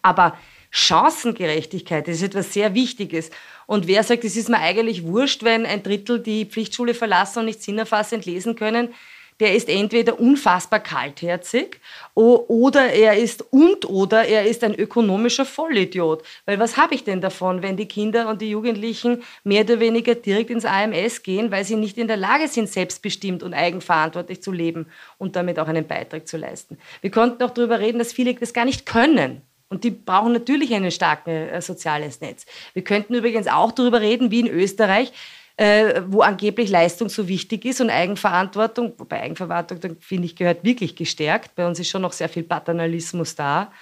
[0.00, 0.36] Aber
[0.70, 3.30] Chancengerechtigkeit ist etwas sehr Wichtiges.
[3.66, 7.44] Und wer sagt, es ist mir eigentlich wurscht, wenn ein Drittel die Pflichtschule verlassen und
[7.44, 8.94] nicht sinnerfassend lesen können,
[9.42, 11.80] der ist entweder unfassbar kaltherzig
[12.14, 16.22] oder er ist und oder er ist ein ökonomischer Vollidiot.
[16.46, 20.14] Weil was habe ich denn davon, wenn die Kinder und die Jugendlichen mehr oder weniger
[20.14, 24.52] direkt ins AMS gehen, weil sie nicht in der Lage sind, selbstbestimmt und eigenverantwortlich zu
[24.52, 24.86] leben
[25.18, 26.78] und damit auch einen Beitrag zu leisten.
[27.00, 29.42] Wir konnten auch darüber reden, dass viele das gar nicht können.
[29.68, 32.46] Und die brauchen natürlich ein starkes äh, soziales Netz.
[32.74, 35.12] Wir könnten übrigens auch darüber reden, wie in Österreich
[35.56, 40.96] äh, wo angeblich Leistung so wichtig ist und Eigenverantwortung, wobei Eigenverantwortung, finde ich, gehört wirklich
[40.96, 41.54] gestärkt.
[41.54, 43.72] Bei uns ist schon noch sehr viel Paternalismus da.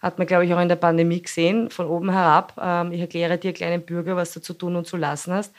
[0.00, 2.54] Hat man, glaube ich, auch in der Pandemie gesehen, von oben herab.
[2.62, 5.52] Ähm, ich erkläre dir, kleinen Bürger, was du zu tun und zu lassen hast.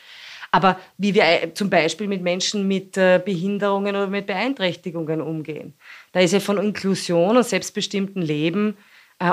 [0.51, 5.73] Aber wie wir äh, zum Beispiel mit Menschen mit äh, Behinderungen oder mit Beeinträchtigungen umgehen.
[6.13, 8.77] Da ist ja von Inklusion und selbstbestimmten Leben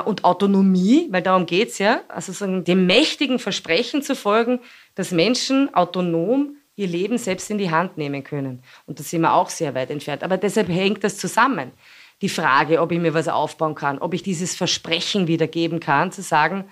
[0.05, 4.59] und Autonomie, weil darum geht es ja, also dem mächtigen Versprechen zu folgen,
[4.95, 8.61] dass Menschen autonom ihr Leben selbst in die Hand nehmen können.
[8.85, 10.23] Und da sind wir auch sehr weit entfernt.
[10.23, 11.71] Aber deshalb hängt das zusammen.
[12.21, 16.21] Die Frage, ob ich mir was aufbauen kann, ob ich dieses Versprechen wiedergeben kann, zu
[16.21, 16.65] sagen,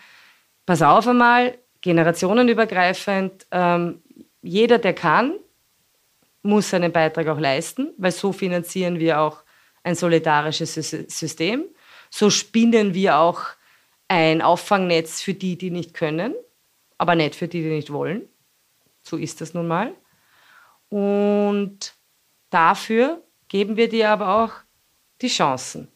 [0.65, 4.01] pass auf einmal, generationenübergreifend, ähm,
[4.41, 5.33] jeder, der kann,
[6.41, 9.43] muss seinen Beitrag auch leisten, weil so finanzieren wir auch
[9.83, 11.65] ein solidarisches System.
[12.17, 13.41] So spinnen wir auch
[14.07, 16.33] ein Auffangnetz für die, die nicht können,
[16.97, 18.29] aber nicht für die, die nicht wollen.
[19.01, 19.93] So ist das nun mal.
[20.87, 21.93] Und
[22.51, 24.53] dafür geben wir dir aber auch
[25.21, 25.89] die Chancen.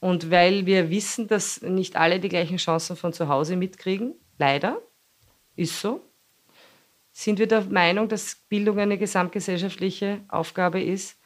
[0.00, 4.80] Und weil wir wissen, dass nicht alle die gleichen Chancen von zu Hause mitkriegen, leider,
[5.56, 6.00] ist so,
[7.12, 11.18] sind wir der Meinung, dass Bildung eine gesamtgesellschaftliche Aufgabe ist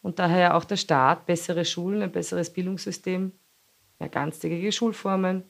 [0.00, 3.32] und daher auch der Staat bessere Schulen, ein besseres Bildungssystem,
[4.00, 5.44] ja, ganztägige Schulformen,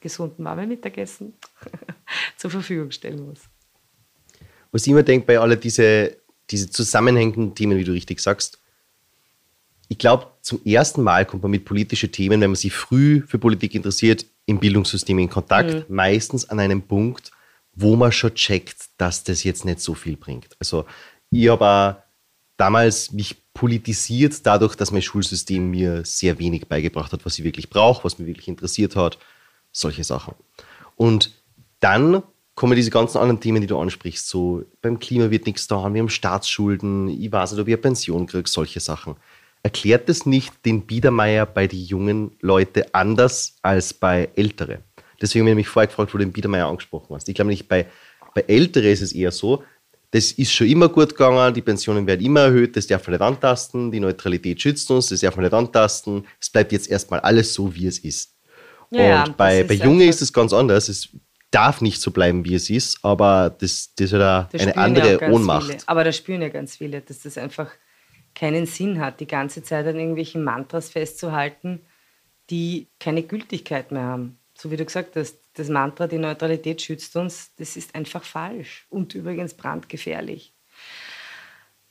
[0.00, 1.34] gesunden warmen Mittagessen
[2.36, 3.40] zur Verfügung stellen muss
[4.76, 6.18] was ich immer denke bei all diese,
[6.50, 8.60] diese zusammenhängenden Themen, wie du richtig sagst,
[9.88, 13.38] ich glaube, zum ersten Mal kommt man mit politischen Themen, wenn man sich früh für
[13.38, 15.94] Politik interessiert, im Bildungssystem in Kontakt, mhm.
[15.94, 17.30] meistens an einem Punkt,
[17.72, 20.56] wo man schon checkt, dass das jetzt nicht so viel bringt.
[20.58, 20.84] Also
[21.30, 21.94] ich habe auch
[22.56, 27.70] damals mich politisiert dadurch, dass mein Schulsystem mir sehr wenig beigebracht hat, was ich wirklich
[27.70, 29.18] brauche, was mich wirklich interessiert hat,
[29.72, 30.34] solche Sachen.
[30.96, 31.32] Und
[31.80, 32.22] dann
[32.54, 36.00] kommen diese ganzen anderen Themen, die du ansprichst, so beim Klima wird nichts da, wir
[36.00, 39.16] haben Staatsschulden, ich weiß nicht, ob ich eine Pension kriege, solche Sachen.
[39.62, 44.78] Erklärt das nicht den Biedermeier bei den jungen Leuten anders als bei Älteren?
[45.20, 47.28] Deswegen habe ich mich vorher gefragt, wo du den Biedermeier angesprochen hast.
[47.28, 47.86] Ich glaube nicht, bei,
[48.34, 49.62] bei Älteren ist es eher so,
[50.10, 53.22] das ist schon immer gut gegangen, die Pensionen werden immer erhöht, das darf man nicht
[53.22, 57.52] antasten, die Neutralität schützt uns, das darf man nicht antasten, es bleibt jetzt erstmal alles
[57.52, 58.34] so, wie es ist.
[58.90, 60.88] Ja, und bei, bei Jungen ist es ganz anders.
[60.88, 61.08] Es
[61.50, 65.30] darf nicht so bleiben, wie es ist, aber das, das ist ja eine andere ja
[65.30, 65.66] Ohnmacht.
[65.66, 65.78] Viele.
[65.86, 67.70] Aber da spüren ja ganz viele, dass das einfach
[68.34, 71.80] keinen Sinn hat, die ganze Zeit an irgendwelchen Mantras festzuhalten,
[72.50, 74.38] die keine Gültigkeit mehr haben.
[74.56, 78.86] So wie du gesagt hast, das Mantra, die Neutralität schützt uns, das ist einfach falsch
[78.90, 80.52] und übrigens brandgefährlich.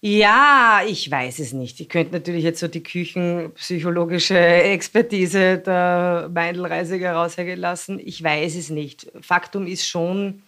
[0.01, 1.79] Ja, ich weiß es nicht.
[1.79, 7.99] Ich könnte natürlich jetzt so die küchenpsychologische Expertise der Meindl-Reisiger raushängen lassen.
[7.99, 9.11] Ich weiß es nicht.
[9.21, 10.43] Faktum ist schon,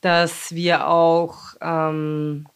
[0.00, 2.46] dass wir auch ähm,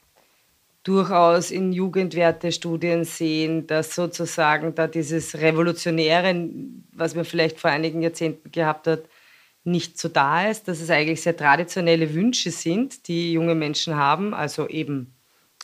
[0.83, 6.49] durchaus in Jugendwertestudien sehen, dass sozusagen da dieses Revolutionäre,
[6.93, 9.05] was man vielleicht vor einigen Jahrzehnten gehabt hat,
[9.67, 14.33] nicht so da ist, dass es eigentlich sehr traditionelle Wünsche sind, die junge Menschen haben,
[14.33, 15.15] also eben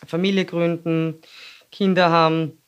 [0.07, 1.21] Familie gründen,
[1.71, 2.59] Kinder haben,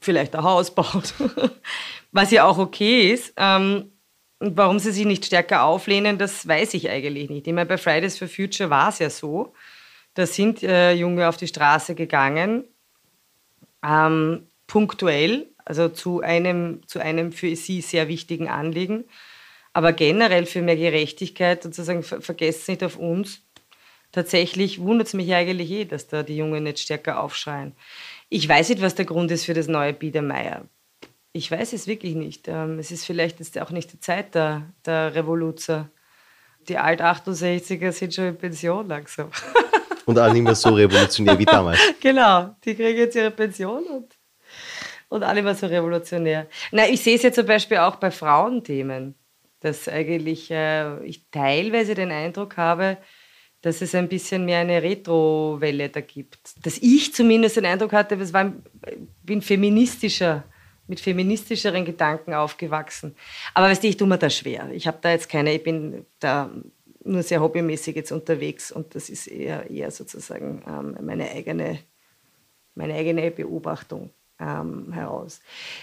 [0.00, 1.14] vielleicht ein Haus baut,
[2.12, 3.32] was ja auch okay ist.
[3.36, 3.92] Ähm,
[4.40, 7.46] und warum sie sich nicht stärker auflehnen, das weiß ich eigentlich nicht.
[7.46, 9.52] Ich meine, bei Fridays for Future war es ja so.
[10.14, 12.64] Da sind äh, Junge auf die Straße gegangen,
[13.84, 19.04] ähm, punktuell, also zu einem, zu einem für sie sehr wichtigen Anliegen.
[19.72, 23.42] Aber generell für mehr Gerechtigkeit, sozusagen, vergesst nicht auf uns,
[24.12, 27.74] tatsächlich wundert es mich eigentlich eh, dass da die Jungen nicht stärker aufschreien.
[28.28, 30.66] Ich weiß nicht, was der Grund ist für das neue Biedermeier.
[31.32, 32.48] Ich weiß es wirklich nicht.
[32.48, 35.90] Ähm, es ist vielleicht jetzt auch nicht die Zeit der, der Revoluzer.
[36.68, 39.30] Die Alt-68er sind schon in Pension langsam.
[40.06, 41.78] Und auch nicht mehr so revolutionär wie damals.
[42.00, 44.16] Genau, die kriegen jetzt ihre Pension und,
[45.10, 46.46] und alle mehr so revolutionär.
[46.72, 49.14] Na, ich sehe es ja zum Beispiel auch bei Frauenthemen,
[49.60, 52.98] dass eigentlich äh, ich teilweise den Eindruck habe,
[53.60, 56.64] dass es ein bisschen mehr eine Retro-Welle da gibt.
[56.64, 58.52] Dass ich zumindest den Eindruck hatte, ich war,
[59.24, 60.44] bin feministischer,
[60.86, 63.16] mit feministischeren Gedanken aufgewachsen.
[63.54, 64.70] Aber weißt du, ich tue mir das schwer.
[64.72, 66.50] Ich habe da jetzt keine, ich bin da
[67.04, 71.80] nur sehr hobbymäßig jetzt unterwegs und das ist eher, eher sozusagen ähm, meine, eigene,
[72.74, 74.10] meine eigene Beobachtung
[74.40, 75.40] ähm, heraus.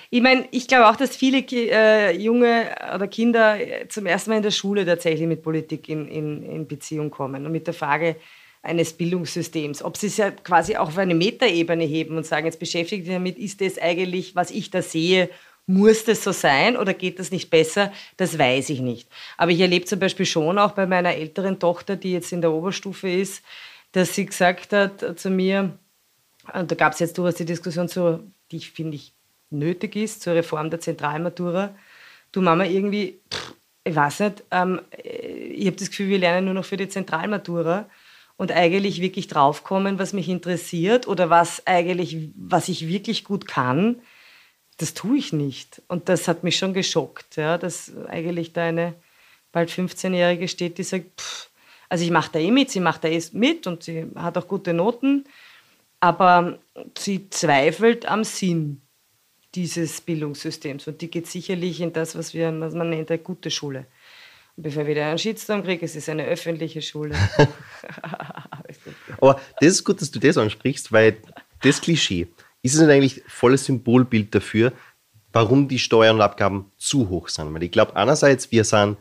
[0.09, 3.57] Ich meine, ich glaube auch, dass viele äh, junge oder Kinder
[3.89, 7.51] zum ersten Mal in der Schule tatsächlich mit Politik in, in, in Beziehung kommen und
[7.51, 8.15] mit der Frage
[8.61, 9.83] eines Bildungssystems.
[9.83, 13.13] Ob sie es ja quasi auch auf eine Metaebene heben und sagen, jetzt beschäftigt sich
[13.13, 15.29] damit, ist das eigentlich, was ich da sehe,
[15.67, 17.91] muss das so sein oder geht das nicht besser?
[18.17, 19.09] Das weiß ich nicht.
[19.37, 22.51] Aber ich erlebe zum Beispiel schon auch bei meiner älteren Tochter, die jetzt in der
[22.51, 23.43] Oberstufe ist,
[23.91, 25.77] dass sie gesagt hat zu mir,
[26.53, 29.13] und da gab es jetzt durchaus die Diskussion zu die finde ich
[29.49, 31.75] nötig ist zur Reform der Zentralmatura.
[32.31, 33.53] Du Mama, irgendwie, pff,
[33.83, 37.89] ich weiß nicht, ähm, ich habe das Gefühl, wir lernen nur noch für die Zentralmatura
[38.37, 44.01] und eigentlich wirklich draufkommen, was mich interessiert oder was eigentlich, was ich wirklich gut kann,
[44.77, 45.81] das tue ich nicht.
[45.87, 48.95] Und das hat mich schon geschockt, ja, dass eigentlich da eine
[49.51, 51.49] bald 15-Jährige steht, die sagt, pff,
[51.89, 54.47] Also ich mache da eh mit, sie macht da eh mit und sie hat auch
[54.47, 55.25] gute Noten,
[56.05, 56.59] aber
[56.95, 58.81] sie zweifelt am Sinn
[59.55, 63.49] dieses Bildungssystems und die geht sicherlich in das, was, wir, was man nennt, eine gute
[63.49, 63.87] Schule.
[64.55, 67.15] Und bevor ich wieder einen Shitstorm kriege, es ist eine öffentliche Schule.
[69.19, 71.17] aber das ist gut, dass du das ansprichst, weil
[71.63, 72.27] das Klischee,
[72.61, 74.73] ist es nicht eigentlich volles Symbolbild dafür,
[75.33, 77.51] warum die Steuern und Abgaben zu hoch sind?
[77.51, 78.97] Weil ich glaube, einerseits, wir sind,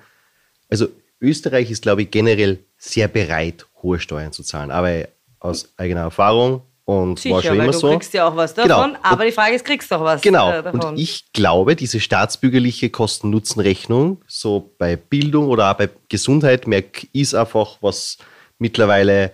[0.71, 0.89] also
[1.21, 4.71] Österreich ist, glaube ich, generell sehr bereit, hohe Steuern zu zahlen.
[4.71, 5.07] Aber
[5.39, 7.89] aus eigener Erfahrung und Sicher, war schon immer so.
[7.89, 9.01] Du kriegst ja auch was davon, genau.
[9.03, 10.51] aber die Frage ist, kriegst du auch was genau.
[10.51, 10.81] Äh, davon?
[10.81, 17.35] Und ich glaube, diese staatsbürgerliche Kosten-Nutzen-Rechnung, so bei Bildung oder auch bei Gesundheit, merke ist
[17.35, 18.19] einfach, was
[18.59, 19.33] mittlerweile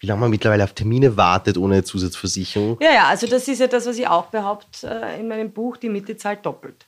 [0.00, 2.78] wie lange man mittlerweile auf Termine wartet ohne Zusatzversicherung.
[2.80, 5.76] Ja, ja, also das ist ja das, was ich auch behaupte äh, in meinem Buch,
[5.76, 6.86] die Mitte zahlt doppelt.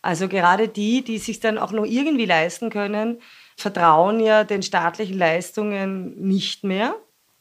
[0.00, 3.20] Also gerade die, die sich dann auch noch irgendwie leisten können,
[3.56, 6.94] vertrauen ja den staatlichen Leistungen nicht mehr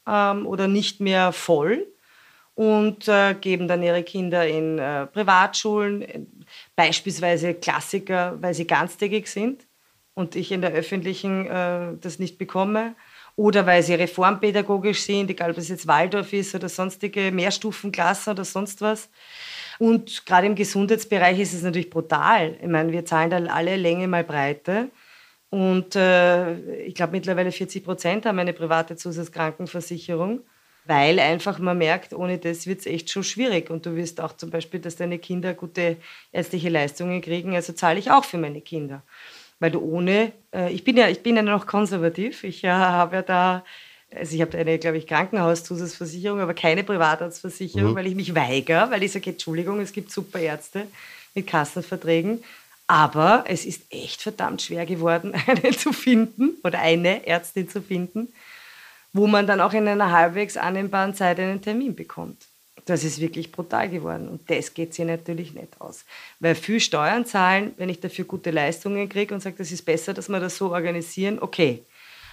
[0.08, 1.88] ähm, oder nicht mehr voll
[2.62, 6.28] und äh, geben dann ihre Kinder in äh, Privatschulen,
[6.76, 9.66] beispielsweise Klassiker, weil sie ganztägig sind
[10.14, 12.94] und ich in der öffentlichen äh, das nicht bekomme.
[13.36, 18.46] Oder weil sie reformpädagogisch sind, egal ob es jetzt Waldorf ist oder sonstige Mehrstufenklassen oder
[18.46, 19.10] sonst was.
[19.80, 22.58] Und gerade im Gesundheitsbereich ist es natürlich brutal.
[22.62, 24.92] Ich meine, wir zahlen da alle Länge mal Breite.
[25.50, 30.42] Und äh, ich glaube, mittlerweile 40 Prozent haben eine private Zusatzkrankenversicherung,
[30.86, 33.70] weil einfach man merkt, ohne das wird es echt schon schwierig.
[33.70, 35.98] Und du wirst auch zum Beispiel, dass deine Kinder gute
[36.32, 37.56] ärztliche Leistungen kriegen.
[37.56, 39.04] Also zahle ich auch für meine Kinder.
[39.60, 42.44] Weil du ohne, äh, ich, bin ja, ich bin ja noch konservativ.
[42.44, 43.64] Ich äh, habe ja da,
[44.16, 47.96] also ich habe eine, glaube ich, Krankenhauszusatzversicherung, aber keine Privatarztversicherung, mhm.
[47.96, 50.88] weil ich mich weigere, weil ich sage, Entschuldigung, es gibt super Ärzte
[51.36, 52.44] mit Kassenverträgen.
[52.88, 58.30] Aber es ist echt verdammt schwer geworden, eine zu finden oder eine Ärztin zu finden,
[59.14, 62.48] wo man dann auch in einer halbwegs annehmbaren Zeit einen Termin bekommt.
[62.86, 64.28] Das ist wirklich brutal geworden.
[64.28, 66.04] Und das geht sich natürlich nicht aus.
[66.40, 70.14] Weil viel Steuern zahlen, wenn ich dafür gute Leistungen kriege und sage, das ist besser,
[70.14, 71.84] dass wir das so organisieren, okay.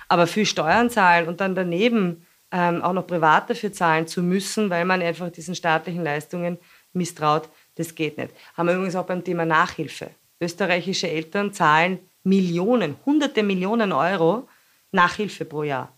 [0.08, 4.70] Aber viel Steuern zahlen und dann daneben ähm, auch noch privat dafür zahlen zu müssen,
[4.70, 6.58] weil man einfach diesen staatlichen Leistungen
[6.94, 8.30] misstraut, das geht nicht.
[8.56, 10.10] Haben wir übrigens auch beim Thema Nachhilfe.
[10.40, 14.48] Österreichische Eltern zahlen Millionen, hunderte Millionen Euro
[14.92, 15.92] Nachhilfe pro Jahr.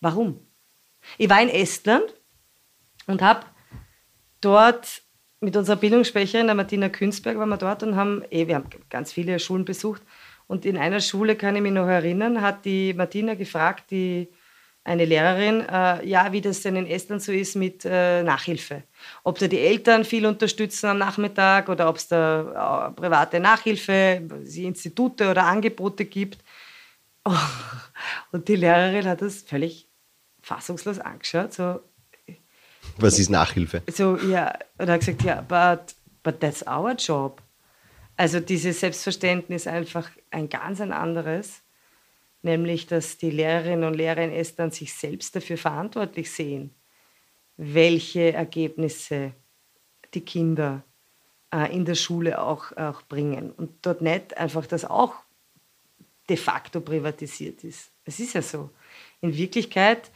[0.00, 0.40] Warum?
[1.18, 2.14] Ich war in Estland
[3.06, 3.46] und habe
[4.40, 5.02] dort
[5.40, 9.12] mit unserer Bildungssprecherin, der Martina Künzberg, waren wir dort und haben, eh, wir haben ganz
[9.12, 10.02] viele Schulen besucht.
[10.46, 14.28] Und in einer Schule, kann ich mich noch erinnern, hat die Martina gefragt, die
[14.86, 18.84] eine Lehrerin, äh, ja, wie das denn in Estland so ist mit äh, Nachhilfe.
[19.24, 24.22] Ob da die Eltern viel unterstützen am Nachmittag oder ob es da äh, private Nachhilfe,
[24.54, 26.38] Institute oder Angebote gibt.
[28.32, 29.88] Und die Lehrerin hat das völlig
[30.42, 31.52] fassungslos angeschaut.
[31.52, 31.80] So,
[32.98, 33.82] Was ist Nachhilfe?
[33.90, 37.42] So, ja, und hat gesagt, ja, but, but that's our job.
[38.16, 41.62] Also dieses Selbstverständnis einfach ein ganz ein anderes
[42.46, 46.74] nämlich dass die Lehrerinnen und Lehrer in Estland sich selbst dafür verantwortlich sehen,
[47.58, 49.32] welche Ergebnisse
[50.14, 50.82] die Kinder
[51.52, 53.50] äh, in der Schule auch, auch bringen.
[53.50, 55.14] Und dort nicht einfach das auch
[56.28, 57.90] de facto privatisiert ist.
[58.04, 58.70] Es ist ja so.
[59.20, 60.10] In Wirklichkeit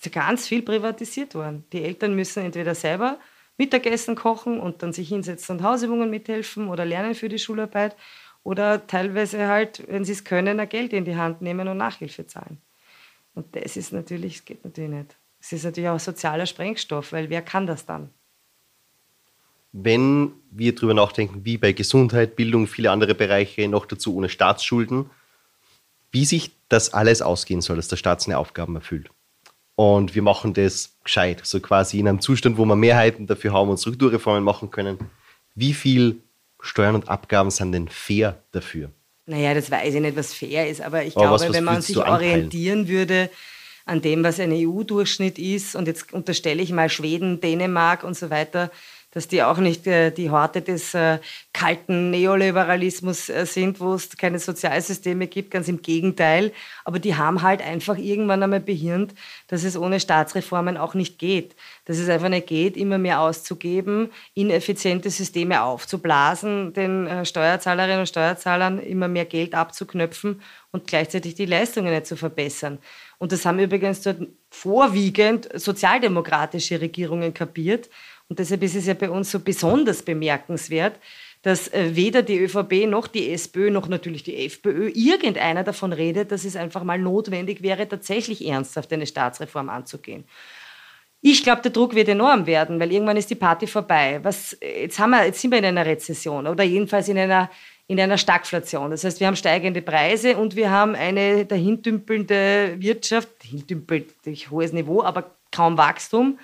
[0.00, 1.64] ist ganz viel privatisiert worden.
[1.72, 3.18] Die Eltern müssen entweder selber
[3.58, 7.96] Mittagessen kochen und dann sich hinsetzen und Hausübungen mithelfen oder lernen für die Schularbeit
[8.42, 12.26] oder teilweise halt, wenn sie es können, ein Geld in die Hand nehmen und Nachhilfe
[12.26, 12.60] zahlen.
[13.34, 15.16] Und das ist natürlich, das geht natürlich nicht.
[15.40, 18.10] Es ist natürlich auch sozialer Sprengstoff, weil wer kann das dann?
[19.72, 25.10] Wenn wir darüber nachdenken, wie bei Gesundheit, Bildung, viele andere Bereiche, noch dazu ohne Staatsschulden,
[26.10, 29.08] wie sich das alles ausgehen soll, dass der Staat seine Aufgaben erfüllt.
[29.74, 33.70] Und wir machen das gescheit, so quasi in einem Zustand, wo wir Mehrheiten dafür haben
[33.70, 34.98] und Strukturreformen machen können.
[35.54, 36.18] Wie viel
[36.60, 38.90] Steuern und Abgaben sind denn fair dafür?
[39.26, 41.64] Naja, das weiß ich nicht, was fair ist, aber ich aber glaube, was, was wenn
[41.64, 43.30] man sich orientieren würde
[43.84, 48.30] an dem, was ein EU-Durchschnitt ist, und jetzt unterstelle ich mal Schweden, Dänemark und so
[48.30, 48.70] weiter,
[49.12, 51.18] dass die auch nicht äh, die Horte des äh,
[51.52, 56.52] kalten Neoliberalismus äh, sind, wo es keine Sozialsysteme gibt, ganz im Gegenteil.
[56.84, 59.14] Aber die haben halt einfach irgendwann einmal behirnt,
[59.48, 61.54] dass es ohne Staatsreformen auch nicht geht.
[61.84, 68.06] Dass es einfach nicht geht, immer mehr auszugeben, ineffiziente Systeme aufzublasen, den äh, Steuerzahlerinnen und
[68.06, 70.40] Steuerzahlern immer mehr Geld abzuknöpfen
[70.70, 72.78] und gleichzeitig die Leistungen nicht zu verbessern.
[73.18, 77.88] Und das haben übrigens dort vorwiegend sozialdemokratische Regierungen kapiert
[78.32, 80.98] und deshalb ist es ja bei uns so besonders bemerkenswert,
[81.42, 86.32] dass äh, weder die ÖVP noch die SPÖ noch natürlich die FPÖ irgendeiner davon redet,
[86.32, 90.24] dass es einfach mal notwendig wäre, tatsächlich ernsthaft eine Staatsreform anzugehen.
[91.20, 94.20] Ich glaube, der Druck wird enorm werden, weil irgendwann ist die Party vorbei.
[94.22, 97.50] Was, jetzt, haben wir, jetzt sind wir in einer Rezession oder jedenfalls in einer,
[97.86, 98.92] in einer Stagflation.
[98.92, 104.72] Das heißt, wir haben steigende Preise und wir haben eine dahintümpelnde Wirtschaft, dahintümpelt durch hohes
[104.72, 106.38] Niveau, aber kaum Wachstum.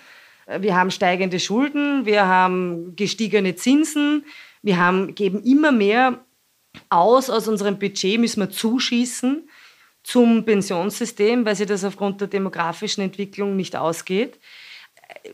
[0.60, 4.24] Wir haben steigende Schulden, wir haben gestiegene Zinsen,
[4.62, 6.24] wir haben, geben immer mehr
[6.88, 9.48] aus aus unserem Budget, müssen wir zuschießen
[10.02, 14.38] zum Pensionssystem, weil sich das aufgrund der demografischen Entwicklung nicht ausgeht.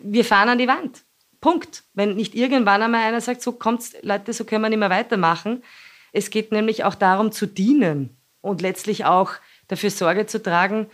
[0.00, 1.04] Wir fahren an die Wand.
[1.40, 1.84] Punkt.
[1.92, 5.62] Wenn nicht irgendwann einmal einer sagt, so kommt's, Leute, so können wir nicht mehr weitermachen.
[6.12, 9.32] Es geht nämlich auch darum zu dienen und letztlich auch
[9.68, 10.88] dafür Sorge zu tragen,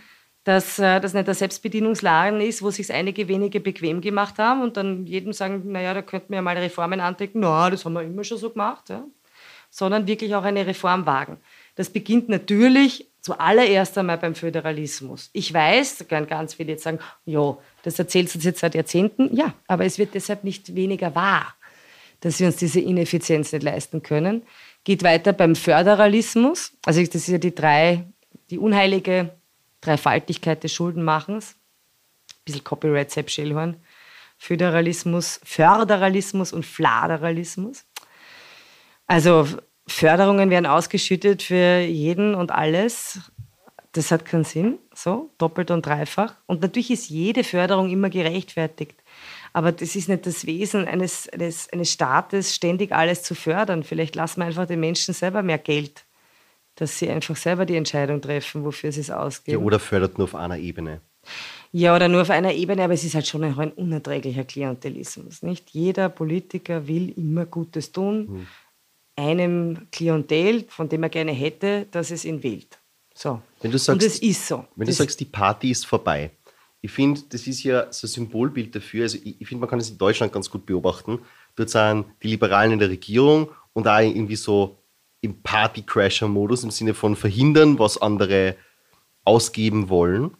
[0.45, 4.77] dass äh, das nicht der Selbstbedienungsladen ist, wo sich einige wenige bequem gemacht haben und
[4.77, 7.41] dann jedem sagen, naja, da könnten wir ja mal Reformen andenken.
[7.41, 8.89] Na, das haben wir immer schon so gemacht.
[8.89, 9.05] Ja.
[9.71, 11.39] Sondern wirklich auch eine Reform wagen.
[11.77, 15.31] Das beginnt natürlich zuallererst einmal beim Föderalismus.
[15.33, 19.35] Ich weiß, da können ganz viele jetzt sagen, ja, das erzählt uns jetzt seit Jahrzehnten.
[19.37, 21.55] Ja, aber es wird deshalb nicht weniger wahr,
[22.21, 24.43] dass wir uns diese Ineffizienz nicht leisten können.
[24.85, 26.73] Geht weiter beim Föderalismus.
[26.85, 28.07] Also das ist ja die drei,
[28.49, 29.31] die unheilige
[29.81, 31.57] Dreifaltigkeit des Schuldenmachens,
[32.31, 33.77] ein bisschen Copyright Sepp Schellhorn,
[34.39, 37.85] Föderalismus, Föderalismus und Fladeralismus.
[39.07, 39.47] Also
[39.87, 43.21] Förderungen werden ausgeschüttet für jeden und alles.
[43.93, 46.37] Das hat keinen Sinn, so doppelt und dreifach.
[46.47, 49.03] Und natürlich ist jede Förderung immer gerechtfertigt.
[49.53, 53.83] Aber das ist nicht das Wesen eines, eines, eines Staates, ständig alles zu fördern.
[53.83, 56.05] Vielleicht lassen wir einfach den Menschen selber mehr Geld
[56.81, 59.61] dass sie einfach selber die Entscheidung treffen, wofür sie es ausgeben.
[59.61, 61.03] Ja, oder fördert nur auf einer Ebene.
[61.73, 65.43] Ja, oder nur auf einer Ebene, aber es ist halt schon ein, ein unerträglicher Klientelismus.
[65.43, 68.47] Nicht jeder Politiker will immer Gutes tun, hm.
[69.15, 72.79] einem Klientel, von dem er gerne hätte, dass es ihn wählt.
[73.15, 73.43] So.
[73.61, 74.65] Wenn du sagst, Und das ist so.
[74.75, 76.31] Wenn das du sagst, die Party ist vorbei,
[76.81, 79.03] ich finde, das ist ja so ein Symbolbild dafür.
[79.03, 81.19] Also ich, ich finde, man kann es in Deutschland ganz gut beobachten.
[81.57, 84.80] Dort sind die Liberalen in der Regierung und da irgendwie so
[85.21, 88.57] im Party-Crasher-Modus im Sinne von verhindern, was andere
[89.25, 90.37] ausgeben wollen.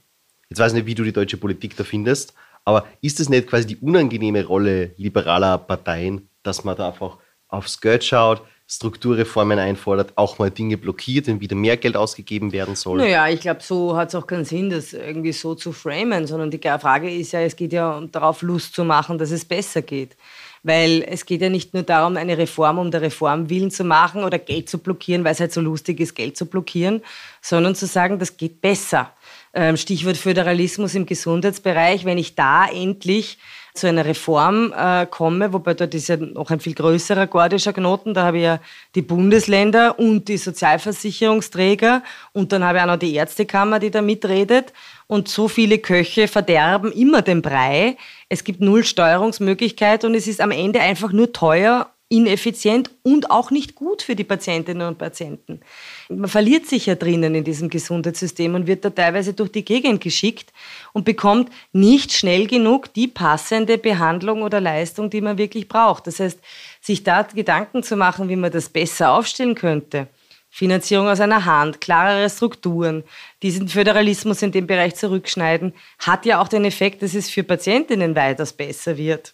[0.49, 3.49] Jetzt weiß ich nicht, wie du die deutsche Politik da findest, aber ist es nicht
[3.49, 7.19] quasi die unangenehme Rolle liberaler Parteien, dass man da einfach
[7.49, 8.43] aufs Geld schaut,
[8.73, 12.99] Strukturreformen einfordert, auch mal Dinge blockiert, wenn wieder mehr Geld ausgegeben werden soll?
[12.99, 16.53] Naja, ich glaube, so hat es auch keinen Sinn, das irgendwie so zu framen, sondern
[16.53, 20.17] die Frage ist ja, es geht ja darauf, Lust zu machen, dass es besser geht.
[20.63, 24.23] Weil es geht ja nicht nur darum, eine Reform um der Reform willen zu machen
[24.23, 27.03] oder Geld zu blockieren, weil es halt so lustig ist, Geld zu blockieren,
[27.41, 29.11] sondern zu sagen, das geht besser.
[29.53, 33.39] Ähm, Stichwort Föderalismus im Gesundheitsbereich, wenn ich da endlich
[33.81, 38.15] zu einer Reform äh, komme, wobei dort ist ja noch ein viel größerer gordischer Knoten.
[38.15, 38.61] Da habe ich ja
[38.95, 42.03] die Bundesländer und die Sozialversicherungsträger
[42.33, 44.73] und dann habe ich auch noch die Ärztekammer, die da mitredet.
[45.07, 47.97] Und so viele Köche verderben immer den Brei.
[48.29, 53.53] Es gibt null Steuerungsmöglichkeit und es ist am Ende einfach nur teuer ineffizient und auch
[53.53, 55.61] nicht gut für die Patientinnen und Patienten.
[56.09, 60.01] Man verliert sich ja drinnen in diesem Gesundheitssystem und wird da teilweise durch die Gegend
[60.03, 60.53] geschickt
[60.93, 66.09] und bekommt nicht schnell genug die passende Behandlung oder Leistung, die man wirklich braucht.
[66.09, 66.41] Das heißt,
[66.81, 70.09] sich da Gedanken zu machen, wie man das besser aufstellen könnte.
[70.51, 73.05] Finanzierung aus einer Hand, klarere Strukturen,
[73.41, 78.17] diesen Föderalismus in dem Bereich zurückschneiden, hat ja auch den Effekt, dass es für Patientinnen
[78.17, 79.33] weitaus besser wird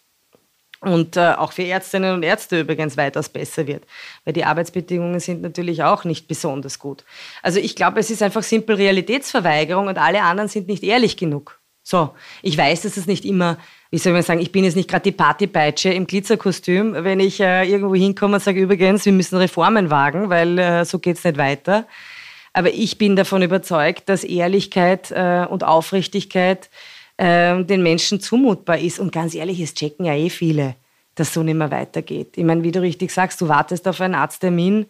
[0.87, 3.85] und äh, auch für Ärztinnen und Ärzte übrigens weitaus besser wird,
[4.25, 7.05] weil die Arbeitsbedingungen sind natürlich auch nicht besonders gut.
[7.43, 11.61] Also ich glaube, es ist einfach simpel Realitätsverweigerung und alle anderen sind nicht ehrlich genug.
[11.83, 12.11] So,
[12.43, 13.59] ich weiß, dass es nicht immer,
[13.91, 17.41] wie soll man sagen, ich bin jetzt nicht gerade die Partypeitsche im Glitzerkostüm, wenn ich
[17.41, 21.37] äh, irgendwo hinkomme und sage, übrigens, wir müssen Reformen wagen, weil äh, so es nicht
[21.37, 21.87] weiter.
[22.53, 26.71] Aber ich bin davon überzeugt, dass Ehrlichkeit äh, und Aufrichtigkeit
[27.17, 28.99] äh, den Menschen zumutbar ist.
[28.99, 30.77] Und ganz ehrlich, es checken ja eh viele,
[31.15, 32.37] dass so nicht mehr weitergeht.
[32.37, 34.87] Ich meine, wie du richtig sagst, du wartest auf einen Arzttermin,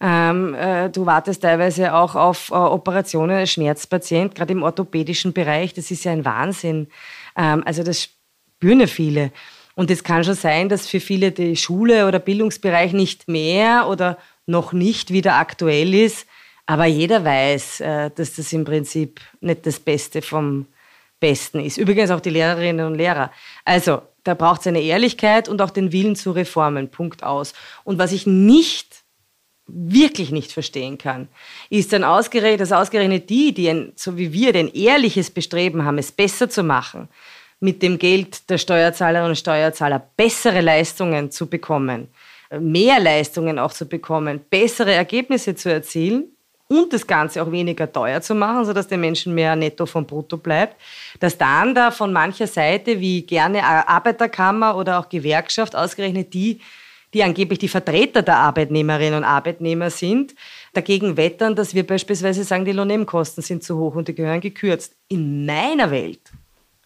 [0.00, 5.72] ähm, äh, du wartest teilweise auch auf äh, Operationen als Schmerzpatient, gerade im orthopädischen Bereich.
[5.72, 6.88] Das ist ja ein Wahnsinn.
[7.36, 9.30] Ähm, also das spüren ja viele.
[9.76, 14.18] Und es kann schon sein, dass für viele die Schule oder Bildungsbereich nicht mehr oder
[14.46, 16.26] noch nicht wieder aktuell ist.
[16.66, 20.66] Aber jeder weiß, äh, dass das im Prinzip nicht das Beste vom,
[21.24, 21.78] Besten ist.
[21.78, 23.30] Übrigens auch die Lehrerinnen und Lehrer.
[23.64, 26.90] Also, da braucht es eine Ehrlichkeit und auch den Willen zu Reformen.
[26.90, 27.54] Punkt aus.
[27.82, 29.04] Und was ich nicht,
[29.66, 31.28] wirklich nicht verstehen kann,
[31.70, 35.96] ist dann ausgerechnet, dass ausgerechnet die, die ein, so wie wir, ein ehrliches Bestreben haben,
[35.96, 37.08] es besser zu machen,
[37.58, 42.08] mit dem Geld der Steuerzahlerinnen und Steuerzahler bessere Leistungen zu bekommen,
[42.60, 46.33] mehr Leistungen auch zu bekommen, bessere Ergebnisse zu erzielen
[46.68, 50.36] und das Ganze auch weniger teuer zu machen, sodass den Menschen mehr netto vom Brutto
[50.36, 50.80] bleibt,
[51.20, 56.60] dass dann da von mancher Seite, wie gerne Arbeiterkammer oder auch Gewerkschaft, ausgerechnet die,
[57.12, 60.34] die angeblich die Vertreter der Arbeitnehmerinnen und Arbeitnehmer sind,
[60.72, 64.96] dagegen wettern, dass wir beispielsweise sagen, die Lohnnebenkosten sind zu hoch und die gehören gekürzt.
[65.08, 66.32] In meiner Welt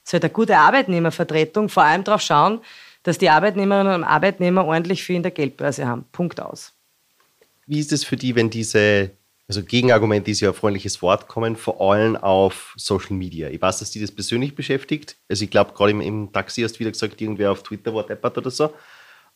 [0.04, 2.60] sollte eine gute Arbeitnehmervertretung vor allem darauf schauen,
[3.04, 6.04] dass die Arbeitnehmerinnen und Arbeitnehmer ordentlich viel in der Geldbörse haben.
[6.12, 6.74] Punkt aus.
[7.66, 9.10] Wie ist es für die, wenn diese
[9.48, 13.48] also Gegenargumente ist ja ein freundliches Wort kommen, vor allem auf Social Media.
[13.48, 15.16] Ich weiß, dass die das persönlich beschäftigt.
[15.28, 18.04] Also ich glaube, gerade im, im, Taxi hast du wieder gesagt, irgendwer auf Twitter war
[18.04, 18.66] deppert oder so.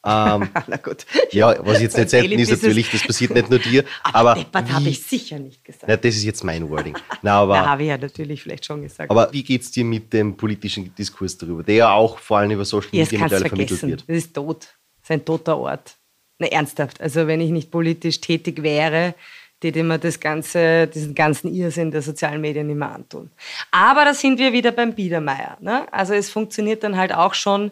[0.05, 1.07] Ähm, Na gut.
[1.31, 3.85] Ja, was jetzt nicht selten ist natürlich, das passiert nicht nur dir.
[4.03, 5.85] aber, aber deppert habe ich sicher nicht gesagt.
[5.87, 6.99] Na, das ist jetzt mein Wording.
[7.23, 9.11] Na, aber, ja, habe ich ja natürlich vielleicht schon gesagt.
[9.11, 12.51] Aber wie geht es dir mit dem politischen Diskurs darüber, der ja auch vor allem
[12.51, 14.05] über Social Media ja, mittlerweile vermittelt wird?
[14.07, 14.61] Das ist tot.
[15.01, 15.97] Das ist ein toter Ort.
[16.39, 17.01] Na, ernsthaft.
[17.01, 19.15] Also wenn ich nicht politisch tätig wäre,
[19.63, 23.31] die, die mir das ganze, diesen ganzen Irrsinn der sozialen Medien mehr antun.
[23.71, 25.57] Aber da sind wir wieder beim Biedermeier.
[25.61, 25.87] Ne?
[25.93, 27.71] Also es funktioniert dann halt auch schon,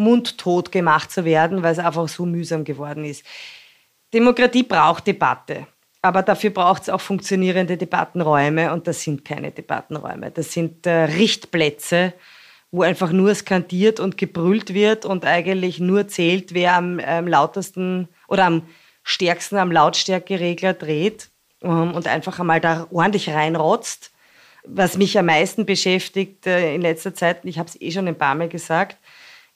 [0.00, 3.24] mundtot gemacht zu werden, weil es einfach so mühsam geworden ist.
[4.12, 5.66] Demokratie braucht Debatte.
[6.02, 10.30] Aber dafür braucht es auch funktionierende Debattenräume und das sind keine Debattenräume.
[10.30, 12.14] Das sind äh, Richtplätze,
[12.70, 18.08] wo einfach nur skandiert und gebrüllt wird und eigentlich nur zählt, wer am, am lautesten
[18.28, 18.62] oder am
[19.02, 21.29] stärksten am Lautstärkeregler dreht ähm,
[21.60, 24.12] und einfach einmal da ordentlich reinrotzt.
[24.64, 28.18] Was mich am meisten beschäftigt äh, in letzter Zeit, ich habe es eh schon ein
[28.18, 28.98] paar Mal gesagt,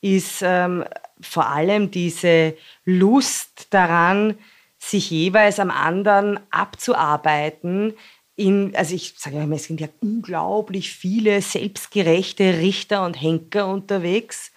[0.01, 0.85] ist ähm,
[1.21, 4.39] vor allem diese Lust daran,
[4.79, 7.95] sich jeweils am anderen abzuarbeiten.
[8.37, 14.53] In, also ich sage immer, es sind ja unglaublich viele selbstgerechte Richter und Henker unterwegs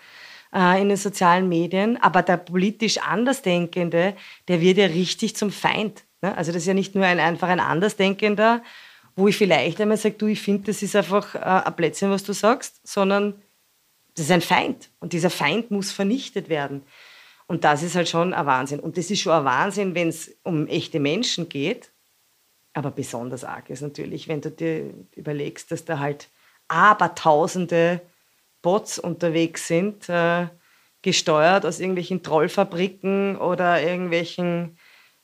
[0.53, 4.15] äh, in den sozialen Medien, aber der politisch Andersdenkende,
[4.47, 6.03] der wird ja richtig zum Feind.
[6.22, 6.36] Ne?
[6.36, 8.63] Also das ist ja nicht nur ein, einfach ein Andersdenkender,
[9.15, 12.24] wo ich vielleicht einmal sage, du, ich finde, das ist einfach äh, ein Plätzchen, was
[12.24, 13.41] du sagst, sondern
[14.15, 16.84] das ist ein Feind und dieser Feind muss vernichtet werden.
[17.47, 18.80] Und das ist halt schon ein Wahnsinn.
[18.80, 21.91] Und das ist schon ein Wahnsinn, wenn es um echte Menschen geht.
[22.74, 26.30] Aber besonders arg ist natürlich, wenn du dir überlegst, dass da halt
[26.68, 28.01] Abertausende
[28.61, 30.47] Bots unterwegs sind, äh,
[31.01, 34.78] gesteuert aus irgendwelchen Trollfabriken oder irgendwelchen,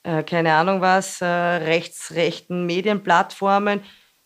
[0.03, 3.81] äh, keine Ahnung was, äh, rechtsrechten Medienplattformen.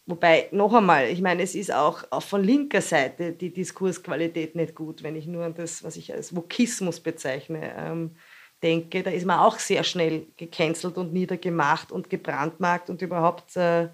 [0.06, 4.74] Wobei, noch einmal, ich meine, es ist auch, auch von linker Seite die Diskursqualität nicht
[4.74, 8.16] gut, wenn ich nur an das, was ich als Vokismus bezeichne, ähm,
[8.64, 9.04] denke.
[9.04, 13.90] Da ist man auch sehr schnell gecancelt und niedergemacht und gebrandmarkt und überhaupt äh,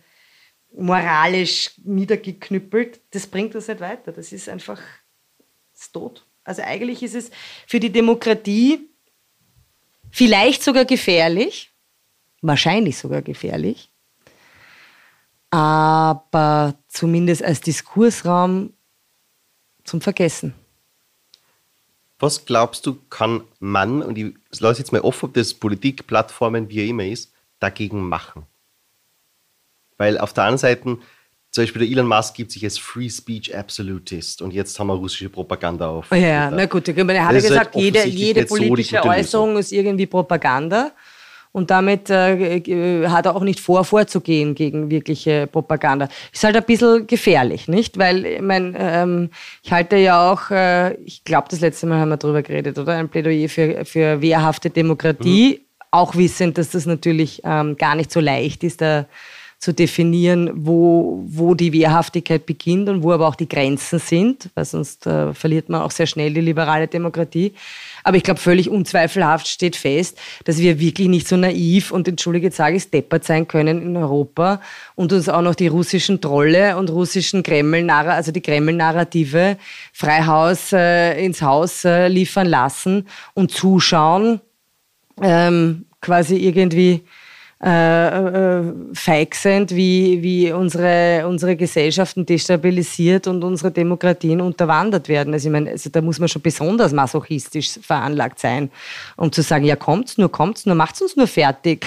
[0.72, 3.02] moralisch niedergeknüppelt.
[3.12, 4.12] Das bringt uns nicht weiter.
[4.12, 4.82] Das ist einfach
[5.74, 6.26] ist tot.
[6.44, 7.32] Also eigentlich ist es
[7.68, 8.90] für die Demokratie
[10.12, 11.73] vielleicht sogar gefährlich,
[12.44, 13.90] wahrscheinlich sogar gefährlich,
[15.50, 18.74] aber zumindest als Diskursraum
[19.84, 20.54] zum Vergessen.
[22.20, 26.70] Was glaubst du, kann man, und ich lasse jetzt mal offen, ob das Politik, Plattformen,
[26.70, 28.46] wie immer ist, dagegen machen?
[29.98, 30.98] Weil auf der einen Seite
[31.52, 34.96] zum Beispiel der Elon Musk gibt sich als Free Speech Absolutist und jetzt haben wir
[34.96, 36.10] russische Propaganda auf.
[36.12, 39.72] Ja, na gut, er hat ja halt gesagt, halt jede, jede politische so Äußerung ist
[39.72, 40.94] irgendwie Propaganda.
[41.54, 46.10] Und damit äh, äh, hat er auch nicht vor, vorzugehen gegen wirkliche Propaganda.
[46.34, 48.00] Ist halt ein bisschen gefährlich, nicht?
[48.00, 49.30] Weil, ich mein, ähm,
[49.62, 52.94] ich halte ja auch, äh, ich glaube, das letzte Mal haben wir darüber geredet, oder?
[52.94, 55.86] Ein Plädoyer für, für wehrhafte Demokratie, mhm.
[55.92, 59.06] auch wissend, dass das natürlich ähm, gar nicht so leicht ist, da
[59.64, 64.66] zu definieren, wo, wo die Wehrhaftigkeit beginnt und wo aber auch die Grenzen sind, weil
[64.66, 67.54] sonst äh, verliert man auch sehr schnell die liberale Demokratie.
[68.04, 72.52] Aber ich glaube, völlig unzweifelhaft steht fest, dass wir wirklich nicht so naiv und entschuldige,
[72.52, 74.62] sage ich, deppert sein können in Europa
[74.96, 79.58] und uns auch noch die russischen Trolle und russischen Kreml, also die Kreml-Narrative
[79.94, 84.42] Freihaus äh, ins Haus äh, liefern lassen und zuschauen,
[85.22, 87.04] ähm, quasi irgendwie
[87.66, 95.34] äh, äh, feig sind, wie, wie unsere, unsere Gesellschaften destabilisiert und unsere Demokratien unterwandert werden.
[95.34, 98.70] Also ich meine, also da muss man schon besonders masochistisch veranlagt sein,
[99.16, 101.86] um zu sagen, ja kommt's nur, kommt's nur, macht's uns nur fertig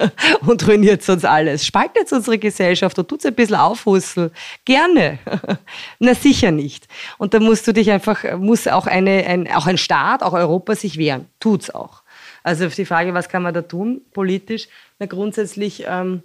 [0.46, 1.66] und ruiniert uns alles.
[1.66, 4.30] Spaltet unsere Gesellschaft und tut's ein bisschen aufhussel.
[4.64, 5.18] Gerne.
[5.98, 6.88] Na sicher nicht.
[7.18, 10.74] Und da musst du dich einfach, muss auch, eine, ein, auch ein Staat, auch Europa
[10.74, 11.26] sich wehren.
[11.38, 12.02] Tut's auch.
[12.48, 14.68] Also auf die Frage, was kann man da tun politisch?
[14.98, 16.22] Na grundsätzlich, ähm,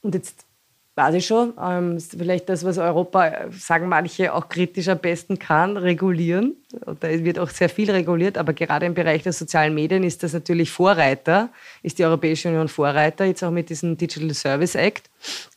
[0.00, 0.46] und jetzt
[0.94, 1.54] weiß ich schon.
[1.60, 6.54] Ähm, vielleicht das, was Europa, sagen manche, auch kritisch am besten kann, regulieren.
[6.86, 10.22] Und da wird auch sehr viel reguliert, aber gerade im Bereich der sozialen Medien ist
[10.22, 11.48] das natürlich Vorreiter,
[11.82, 15.10] ist die Europäische Union Vorreiter, jetzt auch mit diesem Digital Service Act,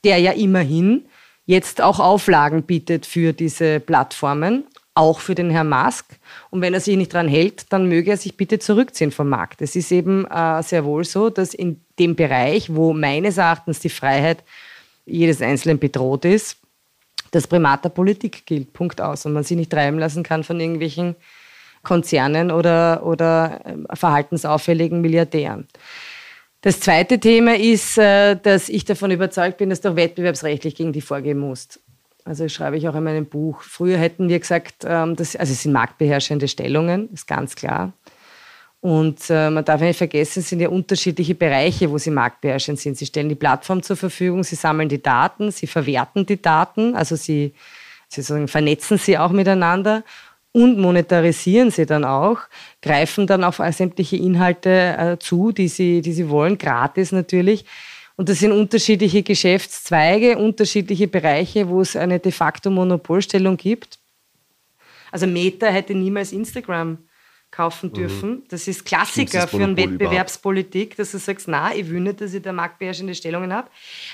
[0.04, 1.06] der ja immerhin
[1.46, 4.64] jetzt auch Auflagen bietet für diese Plattformen,
[4.96, 6.20] auch für den Herrn Musk.
[6.50, 9.62] Und wenn er sich nicht daran hält, dann möge er sich bitte zurückziehen vom Markt.
[9.62, 13.90] Es ist eben äh, sehr wohl so, dass in dem Bereich, wo meines Erachtens die
[13.90, 14.44] Freiheit
[15.06, 16.58] jedes Einzelnen bedroht ist,
[17.32, 18.74] das Primat der Politik gilt.
[18.74, 19.26] Punkt aus.
[19.26, 21.16] Und man sich nicht treiben lassen kann von irgendwelchen
[21.82, 25.68] Konzernen oder, oder äh, verhaltensauffälligen Milliardären.
[26.62, 31.02] Das zweite Thema ist, äh, dass ich davon überzeugt bin, dass du wettbewerbsrechtlich gegen die
[31.02, 31.82] vorgehen musst.
[32.26, 33.62] Also schreibe ich auch in meinem Buch.
[33.62, 37.94] Früher hätten wir gesagt, ähm, dass, also es sind marktbeherrschende Stellungen, ist ganz klar.
[38.80, 42.98] Und äh, man darf nicht vergessen, es sind ja unterschiedliche Bereiche, wo sie marktbeherrschend sind.
[42.98, 47.16] Sie stellen die Plattform zur Verfügung, sie sammeln die Daten, sie verwerten die Daten, also
[47.16, 47.54] sie,
[48.10, 50.04] sie sagen, vernetzen sie auch miteinander
[50.52, 52.40] und monetarisieren sie dann auch,
[52.82, 57.66] greifen dann auf sämtliche Inhalte äh, zu, die sie, die sie wollen, gratis natürlich.
[58.16, 64.00] Und das sind unterschiedliche Geschäftszweige, unterschiedliche Bereiche, wo es eine de facto Monopolstellung gibt.
[65.12, 66.98] Also Meta hätte niemals Instagram
[67.54, 67.94] kaufen mhm.
[67.94, 68.30] dürfen.
[68.30, 68.44] Mhm.
[68.50, 72.42] Das ist Klassiker für eine Wettbewerbspolitik, dass du sagst, na, ich will nicht, dass ich
[72.42, 73.70] da marktbeherrschende Stellungen habe.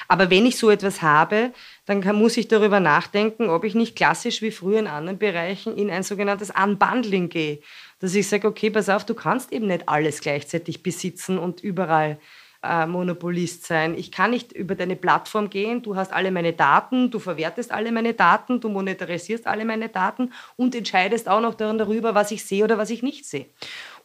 [0.07, 1.51] Aber wenn ich so etwas habe,
[1.85, 5.77] dann kann, muss ich darüber nachdenken, ob ich nicht klassisch wie früher in anderen Bereichen
[5.77, 7.59] in ein sogenanntes Unbundling gehe.
[7.99, 12.19] Dass ich sage, okay, pass auf, du kannst eben nicht alles gleichzeitig besitzen und überall
[12.63, 13.97] äh, Monopolist sein.
[13.97, 17.91] Ich kann nicht über deine Plattform gehen, du hast alle meine Daten, du verwertest alle
[17.91, 22.63] meine Daten, du monetarisierst alle meine Daten und entscheidest auch noch darüber, was ich sehe
[22.63, 23.45] oder was ich nicht sehe.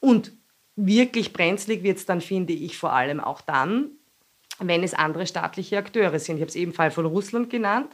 [0.01, 0.33] Und
[0.77, 3.91] wirklich brenzlig wird es dann, finde ich, vor allem auch dann,
[4.61, 6.37] wenn es andere staatliche Akteure sind.
[6.37, 7.91] Ich habe es eben Fall von Russland genannt,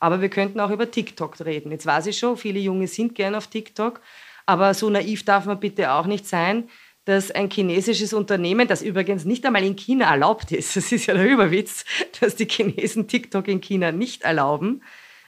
[0.00, 1.72] aber wir könnten auch über TikTok reden.
[1.72, 4.00] Jetzt weiß ich schon, viele Junge sind gern auf TikTok,
[4.46, 6.68] aber so naiv darf man bitte auch nicht sein,
[7.04, 11.14] dass ein chinesisches Unternehmen, das übrigens nicht einmal in China erlaubt ist, das ist ja
[11.14, 11.84] der Überwitz,
[12.20, 14.82] dass die Chinesen TikTok in China nicht erlauben,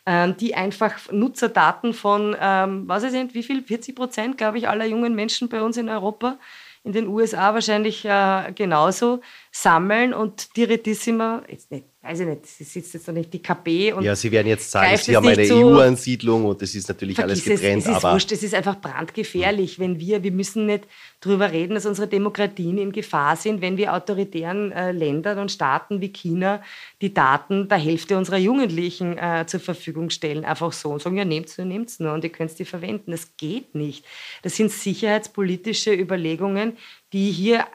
[0.07, 4.87] ähm, die einfach Nutzerdaten von, ähm, was sind, wie viel, 40 Prozent, glaube ich, aller
[4.87, 6.39] jungen Menschen bei uns in Europa,
[6.85, 9.21] in den USA wahrscheinlich äh, genauso,
[9.51, 13.93] sammeln und Direttissima, jetzt nicht weiß ich nicht, sie sitzt jetzt noch nicht die KP
[13.93, 14.05] und.
[14.05, 17.83] Ja, sie werden jetzt sagen, sie haben eine EU-Ansiedlung und das ist natürlich alles getrennt.
[17.83, 20.87] Es, es ist aber wurscht, es ist einfach brandgefährlich, wenn wir, wir müssen nicht
[21.21, 26.01] darüber reden, dass unsere Demokratien in Gefahr sind, wenn wir autoritären äh, Ländern und Staaten
[26.01, 26.63] wie China
[27.01, 31.25] die Daten der Hälfte unserer Jugendlichen äh, zur Verfügung stellen, einfach so und sagen, ja,
[31.25, 33.11] nehmt's nur, nehmt's nur und ihr könnt die verwenden.
[33.11, 34.05] Das geht nicht.
[34.43, 36.77] Das sind sicherheitspolitische Überlegungen,
[37.13, 37.67] die hier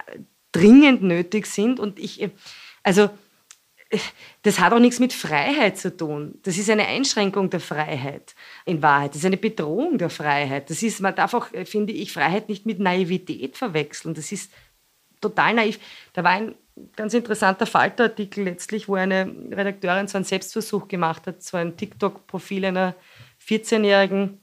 [0.52, 2.30] dringend nötig sind und ich,
[2.84, 3.10] also
[4.44, 6.40] das hat auch nichts mit Freiheit zu tun.
[6.44, 8.36] Das ist eine Einschränkung der Freiheit
[8.66, 9.12] in Wahrheit.
[9.12, 10.70] Das ist eine Bedrohung der Freiheit.
[10.70, 14.14] Das ist, man darf auch, finde ich, Freiheit nicht mit Naivität verwechseln.
[14.14, 14.52] Das ist
[15.20, 15.80] total naiv.
[16.14, 16.56] Da war ein
[16.96, 22.66] ganz interessanter Falterartikel letztlich, wo eine Redakteurin so einen Selbstversuch gemacht hat, so ein TikTok-Profil
[22.66, 22.96] einer
[23.46, 24.40] 14-Jährigen.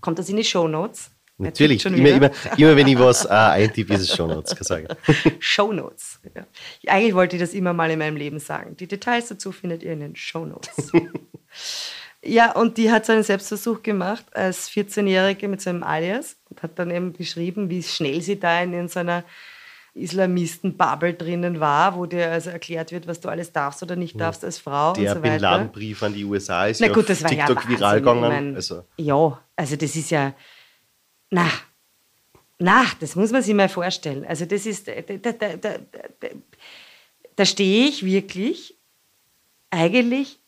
[0.00, 1.10] Kommt das in die Show Notes?
[1.40, 4.56] Natürlich, immer, immer, immer wenn ich was äh, eintippe, ist es Shownotes.
[5.38, 6.18] Shownotes.
[6.34, 6.46] Ja.
[6.92, 8.76] Eigentlich wollte ich das immer mal in meinem Leben sagen.
[8.76, 10.90] Die Details dazu findet ihr in den Shownotes.
[12.24, 16.76] ja, und die hat so einen Selbstversuch gemacht als 14-Jährige mit seinem Alias und hat
[16.76, 19.22] dann eben beschrieben, wie schnell sie da in, in so einer
[19.94, 24.44] Islamisten-Bubble drinnen war, wo dir also erklärt wird, was du alles darfst oder nicht darfst
[24.44, 25.34] als Frau Der und so weiter.
[25.34, 28.24] Bin Laden-Brief an die USA ist Na gut, das war TikTok ja viral gegangen.
[28.24, 28.84] Ich mein, also.
[28.96, 30.34] Ja, also das ist ja
[31.30, 31.50] na,
[32.58, 34.24] na, das muss man sich mal vorstellen.
[34.26, 36.28] Also das ist, da, da, da, da,
[37.36, 38.76] da stehe ich wirklich
[39.70, 40.40] eigentlich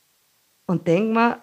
[0.66, 1.42] und denke mir,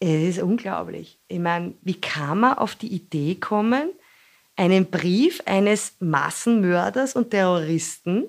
[0.00, 1.18] es ist unglaublich.
[1.28, 3.90] Ich meine, wie kann man auf die Idee kommen,
[4.56, 8.26] einen Brief eines Massenmörders und Terroristen,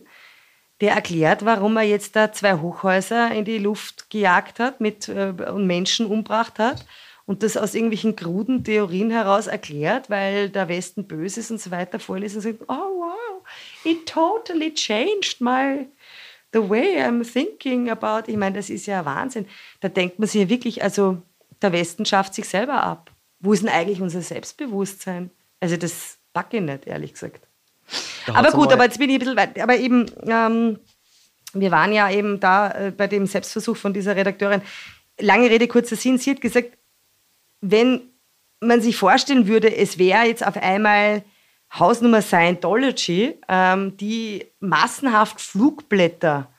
[0.82, 5.34] der erklärt, warum er jetzt da zwei Hochhäuser in die Luft gejagt hat mit, äh,
[5.52, 6.86] und Menschen umgebracht hat,
[7.28, 11.70] und das aus irgendwelchen kruden Theorien heraus erklärt, weil der Westen böse ist und so
[11.70, 13.44] weiter vorlesen und sagt, oh wow,
[13.84, 15.86] it totally changed my
[16.54, 18.32] the way I'm thinking about.
[18.32, 19.46] Ich meine, das ist ja Wahnsinn.
[19.82, 21.22] Da denkt man sich ja wirklich, also
[21.62, 23.12] der Westen schafft sich selber ab.
[23.42, 25.30] Wo ist denn eigentlich unser Selbstbewusstsein?
[25.60, 27.42] Also das packe ich nicht, ehrlich gesagt.
[28.34, 29.60] Aber gut, aber jetzt bin ich ein bisschen weit.
[29.60, 30.80] Aber eben, ähm,
[31.54, 34.62] wir waren ja eben da äh, bei dem Selbstversuch von dieser Redakteurin.
[35.20, 36.18] Lange Rede, kurzer Sinn.
[36.18, 36.77] Sie hat gesagt,
[37.62, 38.02] wenn
[38.60, 41.24] man sich vorstellen würde, es wäre jetzt auf einmal
[41.74, 46.50] Hausnummer Scientology, ähm, die massenhaft Flugblätter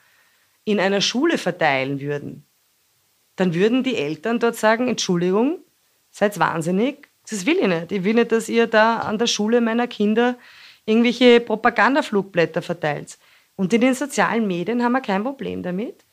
[0.65, 2.45] in einer Schule verteilen würden,
[3.35, 5.59] dann würden die Eltern dort sagen, Entschuldigung,
[6.11, 7.91] seid wahnsinnig, das will ich nicht.
[7.91, 10.35] Ich will nicht, dass ihr da an der Schule meiner Kinder
[10.85, 13.17] irgendwelche Propagandaflugblätter verteilt.
[13.55, 16.03] Und in den sozialen Medien haben wir kein Problem damit.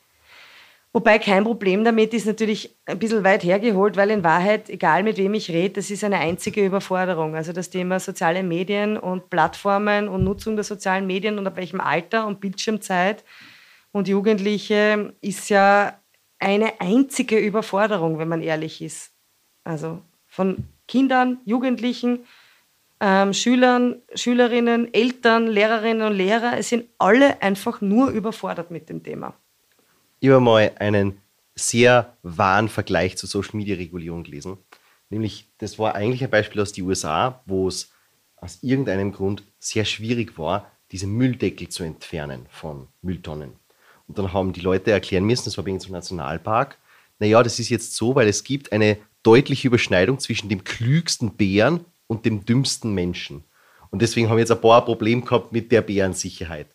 [0.97, 5.17] Wobei kein Problem damit ist natürlich ein bisschen weit hergeholt, weil in Wahrheit, egal mit
[5.17, 7.35] wem ich rede, das ist eine einzige Überforderung.
[7.35, 11.81] Also das Thema soziale Medien und Plattformen und Nutzung der sozialen Medien und ab welchem
[11.81, 13.23] Alter und Bildschirmzeit
[13.91, 15.99] und Jugendliche ist ja
[16.39, 19.11] eine einzige Überforderung, wenn man ehrlich ist.
[19.65, 22.25] Also von Kindern, Jugendlichen,
[23.01, 29.03] ähm, Schülern, Schülerinnen, Eltern, Lehrerinnen und Lehrer, es sind alle einfach nur überfordert mit dem
[29.03, 29.35] Thema.
[30.23, 31.21] Habe mal einen
[31.55, 34.57] sehr wahren Vergleich zur Social Media Regulierung gelesen.
[35.09, 37.91] Nämlich, das war eigentlich ein Beispiel aus den USA, wo es
[38.35, 43.53] aus irgendeinem Grund sehr schwierig war, diese Mülldeckel zu entfernen von Mülltonnen.
[44.07, 46.77] Und dann haben die Leute erklären müssen, das war uns im Nationalpark,
[47.19, 51.83] naja, das ist jetzt so, weil es gibt eine deutliche Überschneidung zwischen dem klügsten Bären
[52.05, 53.43] und dem dümmsten Menschen.
[53.89, 56.67] Und deswegen haben wir jetzt ein paar Probleme gehabt mit der Bärensicherheit.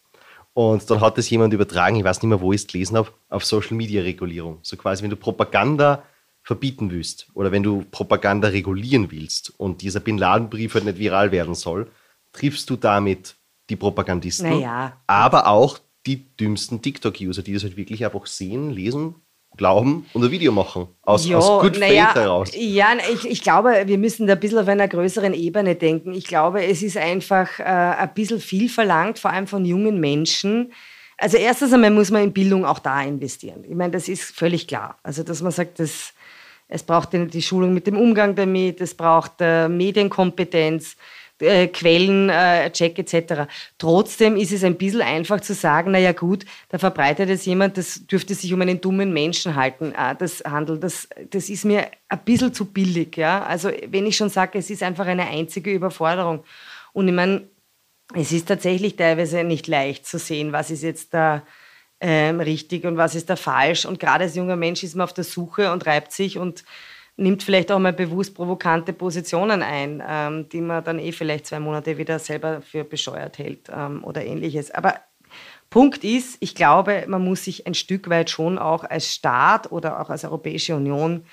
[0.55, 3.11] Und dann hat das jemand übertragen, ich weiß nicht mehr, wo ich es gelesen habe,
[3.29, 4.59] auf Social Media Regulierung.
[4.63, 6.03] So quasi, wenn du Propaganda
[6.43, 11.33] verbieten willst oder wenn du Propaganda regulieren willst und dieser Bin Laden-Brief halt nicht viral
[11.33, 11.91] werden soll,
[12.33, 13.37] triffst du damit
[13.71, 15.01] die Propagandisten, naja.
[15.07, 19.15] aber auch die dümmsten TikTok-User, die das halt wirklich einfach sehen, lesen,
[19.57, 20.89] glauben und ein Video machen.
[21.03, 22.51] Aus, jo, aus Good naja, Faith heraus.
[22.55, 26.13] Ja, ich, ich glaube, wir müssen da ein bisschen auf einer größeren Ebene denken.
[26.13, 30.73] Ich glaube, es ist einfach äh, ein bisschen viel verlangt, vor allem von jungen Menschen.
[31.19, 33.65] Also erstens einmal muss man in Bildung auch da investieren.
[33.69, 34.99] Ich meine, das ist völlig klar.
[35.03, 36.15] Also dass man sagt, dass
[36.69, 40.97] es braucht die Schulung mit dem Umgang damit, es braucht äh, Medienkompetenz,
[41.43, 43.51] äh, Quellencheck äh, etc.
[43.79, 48.07] Trotzdem ist es ein bisschen einfach zu sagen, naja gut, da verbreitet es jemand, das
[48.07, 50.83] dürfte sich um einen dummen Menschen halten, äh, das handelt.
[50.83, 53.17] Das, das ist mir ein bisschen zu billig.
[53.17, 53.45] Ja?
[53.45, 56.45] Also wenn ich schon sage, es ist einfach eine einzige Überforderung.
[56.93, 57.43] Und ich meine,
[58.15, 61.43] es ist tatsächlich teilweise nicht leicht zu sehen, was ist jetzt da
[62.01, 63.87] ähm, richtig und was ist da falsch.
[63.87, 66.65] Und gerade als junger Mensch ist man auf der Suche und reibt sich und
[67.17, 71.61] nimmt vielleicht auch mal bewusst provokante Positionen ein, ähm, die man dann eh vielleicht zwei
[71.61, 74.71] Monate wieder selber für bescheuert hält ähm, oder ähnliches.
[74.71, 75.01] Aber
[75.71, 80.01] Punkt ist, ich glaube, man muss sich ein Stück weit schon auch als Staat oder
[80.01, 81.25] auch als Europäische Union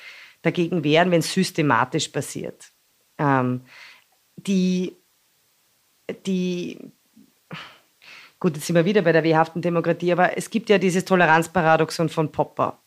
[0.42, 2.72] dagegen wehren, wenn es systematisch passiert.
[3.18, 3.62] Ähm,
[4.38, 4.96] die,
[6.26, 6.80] die,
[8.40, 12.08] gut, jetzt sind wir wieder bei der wehrhaften Demokratie, aber es gibt ja dieses Toleranzparadoxon
[12.08, 12.80] von Popper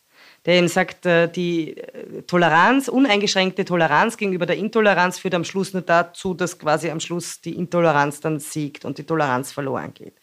[0.45, 5.73] der eben sagt, äh, die äh, Toleranz, uneingeschränkte Toleranz gegenüber der Intoleranz führt am Schluss
[5.73, 10.15] nur dazu, dass quasi am Schluss die Intoleranz dann siegt und die Toleranz verloren geht.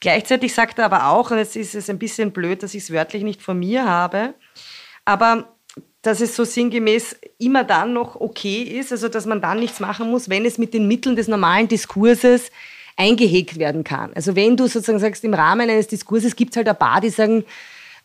[0.00, 2.92] Gleichzeitig sagt er aber auch, und jetzt ist es ein bisschen blöd, dass ich es
[2.92, 4.34] wörtlich nicht von mir habe,
[5.04, 5.48] aber
[6.02, 10.10] dass es so sinngemäß immer dann noch okay ist, also dass man dann nichts machen
[10.10, 12.50] muss, wenn es mit den Mitteln des normalen Diskurses
[12.96, 14.12] eingehegt werden kann.
[14.14, 17.08] Also wenn du sozusagen sagst, im Rahmen eines Diskurses gibt es halt ein paar, die
[17.08, 17.44] sagen,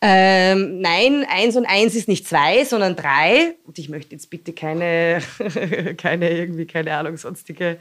[0.02, 3.56] ähm, nein, eins und eins ist nicht zwei, sondern drei.
[3.64, 5.20] Und ich möchte jetzt bitte keine,
[5.98, 7.78] keine irgendwie, keine Ahnung, sonstige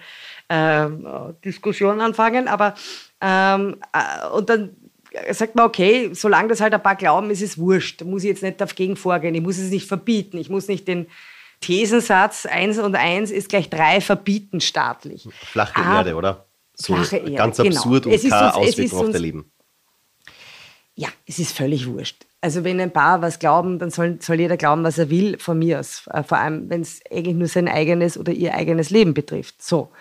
[0.49, 1.07] ähm,
[1.45, 2.47] Diskussion anfangen.
[2.49, 2.74] Aber
[3.22, 4.76] ähm, äh, und dann
[5.32, 8.01] sagt man, okay, solange das halt ein paar glauben, ist es wurscht.
[8.01, 9.34] Da muss ich jetzt nicht dagegen vorgehen.
[9.36, 10.38] Ich muss es nicht verbieten.
[10.38, 11.07] Ich muss nicht den
[11.61, 15.28] Thesensatz eins und eins ist gleich drei verbieten staatlich.
[15.51, 16.45] Flache ah, Erde, oder?
[16.74, 17.76] So flache Erde, ganz genau.
[17.78, 18.15] absurd genau.
[18.15, 19.51] und keine Auswirkung auf dein Leben.
[21.00, 22.26] Ja, es ist völlig wurscht.
[22.41, 25.58] Also wenn ein Paar was glauben, dann soll, soll jeder glauben, was er will, von
[25.58, 26.04] mir aus.
[26.12, 29.64] Äh, vor allem, wenn es eigentlich nur sein eigenes oder ihr eigenes Leben betrifft.
[29.64, 29.91] So.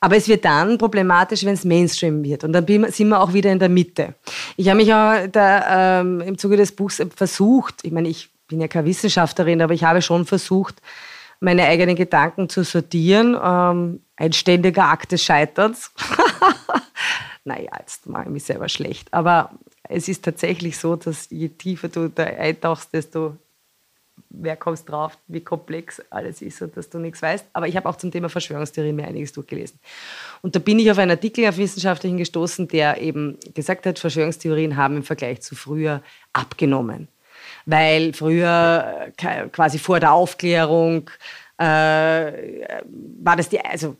[0.00, 2.44] Aber es wird dann problematisch, wenn es Mainstream wird.
[2.44, 4.16] Und dann sind wir auch wieder in der Mitte.
[4.58, 8.60] Ich habe mich auch da, ähm, im Zuge des Buchs versucht, ich meine, ich bin
[8.60, 10.82] ja keine Wissenschaftlerin, aber ich habe schon versucht,
[11.40, 13.34] meine eigenen Gedanken zu sortieren.
[13.42, 15.90] Ähm, ein ständiger Akt des Scheiterns.
[17.44, 19.08] naja, jetzt mache ich mich selber schlecht.
[19.10, 19.50] Aber
[19.88, 23.36] es ist tatsächlich so, dass je tiefer du da eintauchst, desto
[24.30, 27.46] mehr kommst drauf, wie komplex alles ist und dass du nichts weißt.
[27.52, 29.78] Aber ich habe auch zum Thema Verschwörungstheorien mir einiges durchgelesen.
[30.42, 34.76] Und da bin ich auf einen Artikel auf Wissenschaftlichen gestoßen, der eben gesagt hat, Verschwörungstheorien
[34.76, 37.08] haben im Vergleich zu früher abgenommen.
[37.66, 41.10] Weil früher äh, quasi vor der Aufklärung
[41.58, 41.64] äh,
[43.22, 43.96] war das die, also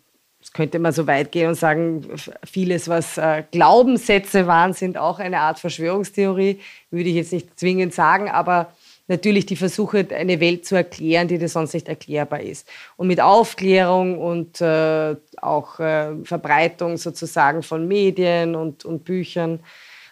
[0.54, 2.06] könnte man so weit gehen und sagen,
[2.44, 6.60] vieles, was äh, Glaubenssätze waren, sind auch eine Art Verschwörungstheorie.
[6.90, 8.72] Würde ich jetzt nicht zwingend sagen, aber
[9.08, 12.68] natürlich die Versuche, eine Welt zu erklären, die dir sonst nicht erklärbar ist.
[12.96, 19.58] Und mit Aufklärung und äh, auch äh, Verbreitung sozusagen von Medien und, und Büchern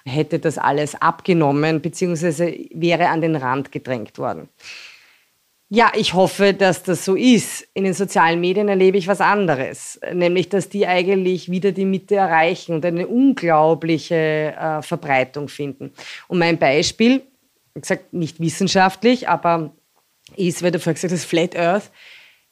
[0.04, 4.48] hätte das alles abgenommen, beziehungsweise wäre an den Rand gedrängt worden.
[5.74, 7.66] Ja, ich hoffe, dass das so ist.
[7.72, 12.16] In den sozialen Medien erlebe ich was anderes, nämlich dass die eigentlich wieder die Mitte
[12.16, 15.94] erreichen und eine unglaubliche äh, Verbreitung finden.
[16.28, 17.22] Und mein Beispiel,
[17.72, 19.74] wie gesagt, nicht wissenschaftlich, aber
[20.36, 21.90] ist, weil du vorher gesagt hast, Flat Earth.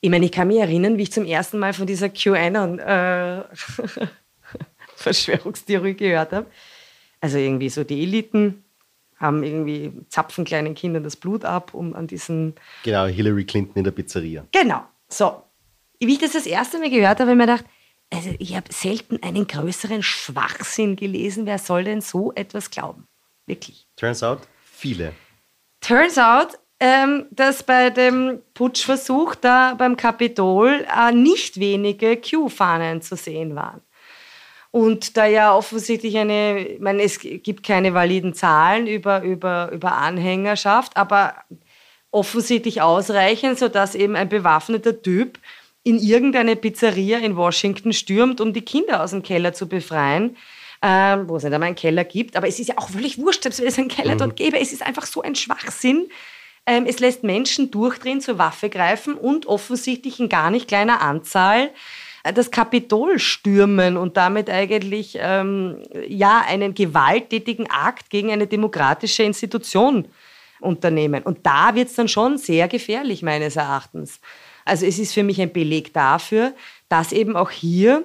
[0.01, 3.43] Ich meine, ich kann mich erinnern, wie ich zum ersten Mal von dieser QAnon äh,
[5.95, 6.47] gehört habe.
[7.21, 8.65] Also irgendwie so die Eliten
[9.21, 12.55] haben irgendwie, zapfen kleinen Kindern das Blut ab, um an diesen...
[12.83, 14.47] Genau, Hillary Clinton in der Pizzeria.
[14.51, 15.43] Genau, so.
[16.01, 17.65] Wie ich das das erste Mal gehört habe, habe ich mir gedacht,
[18.13, 21.47] also ich habe selten einen größeren Schwachsinn gelesen.
[21.47, 23.07] Wer soll denn so etwas glauben?
[23.47, 23.87] Wirklich.
[23.97, 25.13] Turns out, viele.
[25.81, 33.17] Turns out, ähm, dass bei dem Putschversuch da beim Kapitol äh, nicht wenige Q-Fahnen zu
[33.17, 33.83] sehen waren.
[34.73, 39.97] Und da ja offensichtlich eine, ich meine, es gibt keine validen Zahlen über, über, über
[39.97, 41.35] Anhängerschaft, aber
[42.13, 45.39] offensichtlich ausreichend, sodass eben ein bewaffneter Typ
[45.83, 50.37] in irgendeine Pizzeria in Washington stürmt, um die Kinder aus dem Keller zu befreien.
[50.83, 53.43] Ähm, wo es nicht einmal einen Keller gibt, aber es ist ja auch völlig wurscht,
[53.43, 54.19] selbst wenn es einen Keller mhm.
[54.19, 54.59] dort gäbe.
[54.59, 56.09] Es ist einfach so ein Schwachsinn.
[56.65, 61.69] Ähm, es lässt Menschen durchdrehen, zur Waffe greifen und offensichtlich in gar nicht kleiner Anzahl
[62.23, 70.09] das Kapitol stürmen und damit eigentlich ähm, ja einen gewalttätigen Akt gegen eine demokratische Institution
[70.61, 71.23] unternehmen.
[71.23, 74.21] Und da wird es dann schon sehr gefährlich meines Erachtens.
[74.65, 76.53] Also es ist für mich ein Beleg dafür,
[76.89, 78.05] dass eben auch hier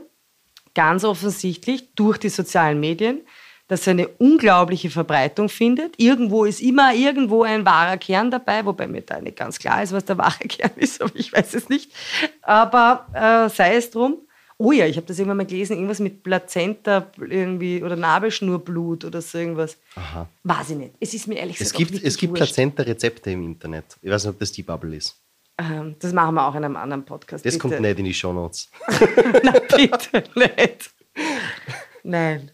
[0.74, 3.22] ganz offensichtlich durch die sozialen Medien
[3.68, 6.00] das eine unglaubliche Verbreitung findet.
[6.00, 9.92] Irgendwo ist immer irgendwo ein wahrer Kern dabei, wobei mir da nicht ganz klar ist,
[9.92, 11.92] was der wahre Kern ist, aber ich weiß es nicht.
[12.42, 14.18] Aber äh, sei es drum.
[14.58, 19.22] Oh ja, ich habe das irgendwann mal gelesen, irgendwas mit Plazenta irgendwie oder Nabelschnurblut oder
[19.22, 19.78] so irgendwas.
[19.96, 20.30] Aha.
[20.44, 20.94] Weiß ich nicht.
[21.02, 23.98] Es ist mir ehrlich gesagt Es gibt, es gibt Plazenta-Rezepte im Internet.
[24.02, 25.20] Ich weiß nicht, ob das die Bubble ist.
[25.58, 27.46] Ähm, das machen wir auch in einem anderen Podcast.
[27.46, 27.68] Das bitte.
[27.68, 28.70] kommt nicht in die Shownotes.
[29.44, 30.92] Nein, bitte nicht.
[32.04, 32.52] Nein.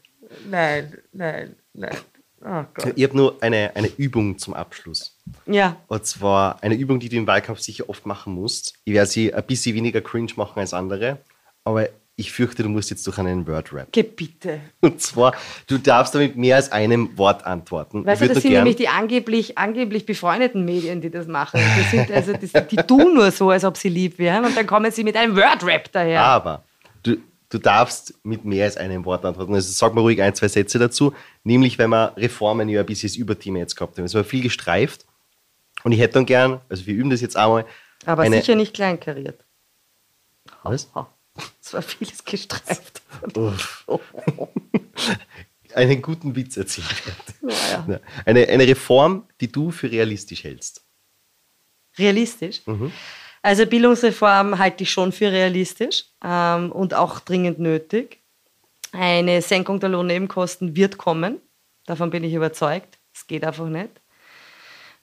[0.50, 1.98] Nein, nein, nein.
[2.44, 2.94] Oh Gott.
[2.96, 5.16] Ich habe nur eine, eine Übung zum Abschluss.
[5.46, 5.78] Ja.
[5.88, 8.74] Und zwar eine Übung, die du im Wahlkampf sicher oft machen musst.
[8.84, 11.20] Ich werde sie ein bisschen weniger cringe machen als andere,
[11.64, 13.88] aber ich fürchte, du musst jetzt durch einen Word-Rap.
[13.92, 14.60] Geh bitte.
[14.82, 15.34] Und zwar,
[15.68, 18.06] du darfst damit mehr als einem Wort antworten.
[18.06, 21.60] Weißt du, das sind nämlich die angeblich, angeblich befreundeten Medien, die das machen.
[21.78, 24.68] Die, sind also, die, die tun nur so, als ob sie lieb wären und dann
[24.68, 26.22] kommen sie mit einem Word-Rap daher.
[26.22, 26.64] Aber
[27.02, 27.18] du,
[27.52, 29.54] du darfst mit mehr als einem Wort antworten.
[29.54, 31.14] Also sag mal ruhig ein, zwei Sätze dazu.
[31.44, 34.06] Nämlich, wenn wir Reformen ja ein bisschen das Überthema jetzt gehabt haben.
[34.06, 35.06] Es war viel gestreift.
[35.84, 37.66] Und ich hätte dann gern, also wir üben das jetzt einmal.
[38.06, 39.44] Aber sicher nicht kleinkariert.
[40.64, 40.90] Was?
[41.62, 43.02] Es war vieles gestreift.
[45.76, 46.88] einen guten Witz erzählt.
[47.42, 48.00] Ja.
[48.26, 50.84] Eine, eine Reform, die du für realistisch hältst.
[51.98, 52.62] Realistisch?
[52.66, 52.92] Mhm.
[53.42, 58.20] Also Bildungsreform halte ich schon für realistisch ähm, und auch dringend nötig.
[58.92, 61.40] Eine Senkung der Lohnnebenkosten wird kommen.
[61.86, 63.00] Davon bin ich überzeugt.
[63.14, 63.90] Es geht einfach nicht.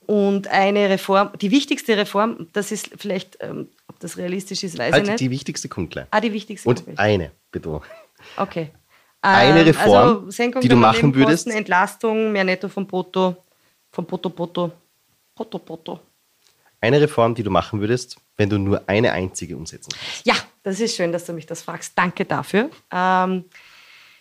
[0.07, 4.93] Und eine Reform, die wichtigste Reform, das ist vielleicht, ähm, ob das realistisch ist, weiß
[4.93, 5.21] halt ich nicht.
[5.21, 6.07] Die wichtigste kommt gleich.
[6.11, 7.81] Ah, die wichtigste Und eine, bitte.
[8.37, 8.71] Okay.
[9.21, 11.49] Eine ähm, Reform, also die du machen würdest.
[11.49, 13.37] Entlastung, mehr Netto vom Brutto,
[13.91, 14.73] vom Brutto, Brutto,
[15.35, 16.01] Brutto, Brutto.
[16.81, 20.27] Eine Reform, die du machen würdest, wenn du nur eine einzige umsetzen kannst.
[20.27, 21.93] Ja, das ist schön, dass du mich das fragst.
[21.97, 22.71] Danke dafür.
[22.93, 23.45] Ähm,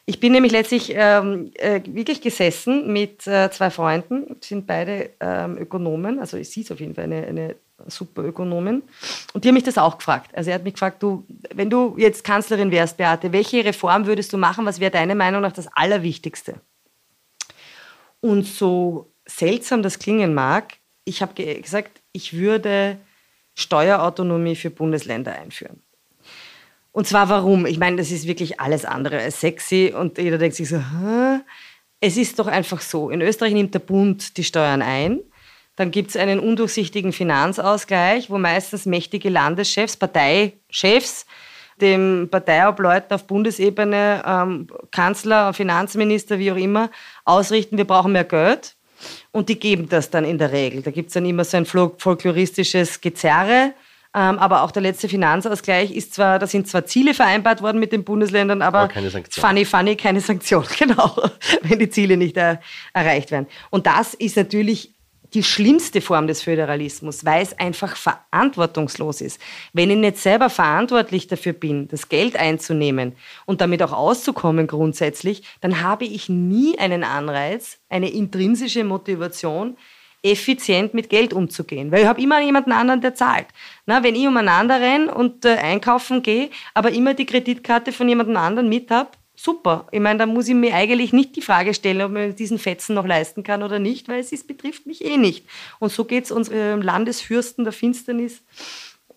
[0.06, 5.58] ich bin nämlich letztlich ähm, äh, wirklich gesessen mit äh, zwei Freunden, sind beide ähm,
[5.58, 7.56] Ökonomen, also sie ist auf jeden Fall eine, eine
[7.88, 8.84] super Ökonomin.
[9.34, 10.32] Und die haben mich das auch gefragt.
[10.34, 14.34] Also er hat mich gefragt, du, wenn du jetzt Kanzlerin wärst, Beate, welche Reform würdest
[14.34, 14.66] du machen?
[14.66, 16.56] Was wäre deiner Meinung nach das Allerwichtigste?
[18.20, 22.98] Und so seltsam das klingen mag, ich habe gesagt, ich würde
[23.54, 25.82] Steuerautonomie für Bundesländer einführen.
[26.92, 27.68] Und zwar warum?
[27.68, 31.42] Ich meine, das ist wirklich alles andere als sexy und jeder denkt sich so, Hä?
[32.00, 33.12] es ist doch einfach so.
[33.12, 35.20] In Österreich nimmt der Bund die Steuern ein.
[35.76, 41.28] Dann gibt es einen undurchsichtigen Finanzausgleich, wo meistens mächtige Landeschefs, Parteichefs,
[41.80, 46.90] dem Parteiobleuten auf Bundesebene, ähm, Kanzler, Finanzminister, wie auch immer,
[47.26, 48.77] ausrichten, wir brauchen mehr Geld.
[49.38, 50.82] Und die geben das dann in der Regel.
[50.82, 53.74] Da gibt es dann immer so ein folkloristisches Gezerre.
[54.16, 57.92] Ähm, aber auch der letzte Finanzausgleich ist zwar, da sind zwar Ziele vereinbart worden mit
[57.92, 61.16] den Bundesländern, aber, aber keine funny, funny, keine Sanktion, genau,
[61.62, 62.62] wenn die Ziele nicht er,
[62.94, 63.46] erreicht werden.
[63.70, 64.96] Und das ist natürlich
[65.38, 69.40] die schlimmste Form des Föderalismus, weil es einfach verantwortungslos ist.
[69.72, 73.16] Wenn ich nicht selber verantwortlich dafür bin, das Geld einzunehmen
[73.46, 79.78] und damit auch auszukommen grundsätzlich, dann habe ich nie einen Anreiz, eine intrinsische Motivation,
[80.24, 81.92] effizient mit Geld umzugehen.
[81.92, 83.46] Weil ich habe immer jemanden anderen, der zahlt.
[83.86, 88.38] Na, wenn ich umeinander renne und äh, einkaufen gehe, aber immer die Kreditkarte von jemandem
[88.38, 89.88] anderen mit habe, super.
[89.92, 92.96] Ich meine, da muss ich mir eigentlich nicht die Frage stellen, ob man diesen Fetzen
[92.96, 95.46] noch leisten kann oder nicht, weil es ist, betrifft mich eh nicht.
[95.80, 98.42] Und so geht es unseren Landesfürsten der Finsternis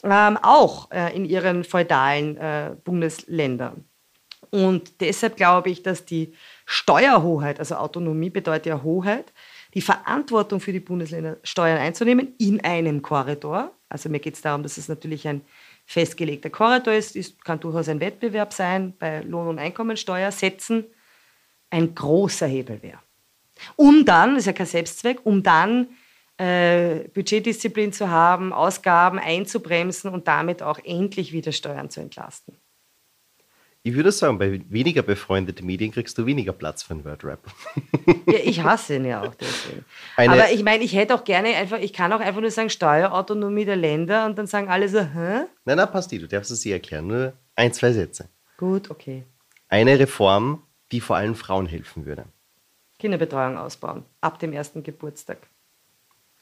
[0.05, 3.85] ähm, auch äh, in ihren feudalen äh, Bundesländern.
[4.51, 6.35] Und deshalb glaube ich, dass die
[6.67, 9.33] Steuerhoheit, also Autonomie bedeutet ja Hoheit,
[9.75, 13.71] die Verantwortung für die Bundesländer Steuern einzunehmen in einem Korridor.
[13.89, 15.43] Also mir geht es darum, dass es natürlich ein
[15.91, 20.87] festgelegter Korridor ist, ist, kann durchaus ein Wettbewerb sein bei Lohn- und Einkommensteuersätzen,
[21.69, 23.01] ein großer Hebel wäre.
[23.75, 25.89] Um dann, das ist ja kein Selbstzweck, um dann
[26.39, 32.57] äh, Budgetdisziplin zu haben, Ausgaben einzubremsen und damit auch endlich wieder Steuern zu entlasten.
[33.83, 37.41] Ich würde sagen, bei weniger befreundeten Medien kriegst du weniger Platz für einen Wordrap.
[38.27, 39.87] ja, ich hasse ihn ja auch deswegen.
[40.17, 42.69] Eine Aber ich meine, ich hätte auch gerne einfach, ich kann auch einfach nur sagen
[42.69, 45.47] Steuerautonomie der Länder und dann sagen alle so, hä?
[45.65, 47.07] Nein, nein, passt nicht, du darfst es dir erklären.
[47.07, 48.29] Nur ein, zwei Sätze.
[48.59, 49.25] Gut, okay.
[49.69, 50.63] Eine Reform,
[50.93, 52.27] die vor allem Frauen helfen würde.
[52.99, 55.39] Kinderbetreuung ausbauen, ab dem ersten Geburtstag.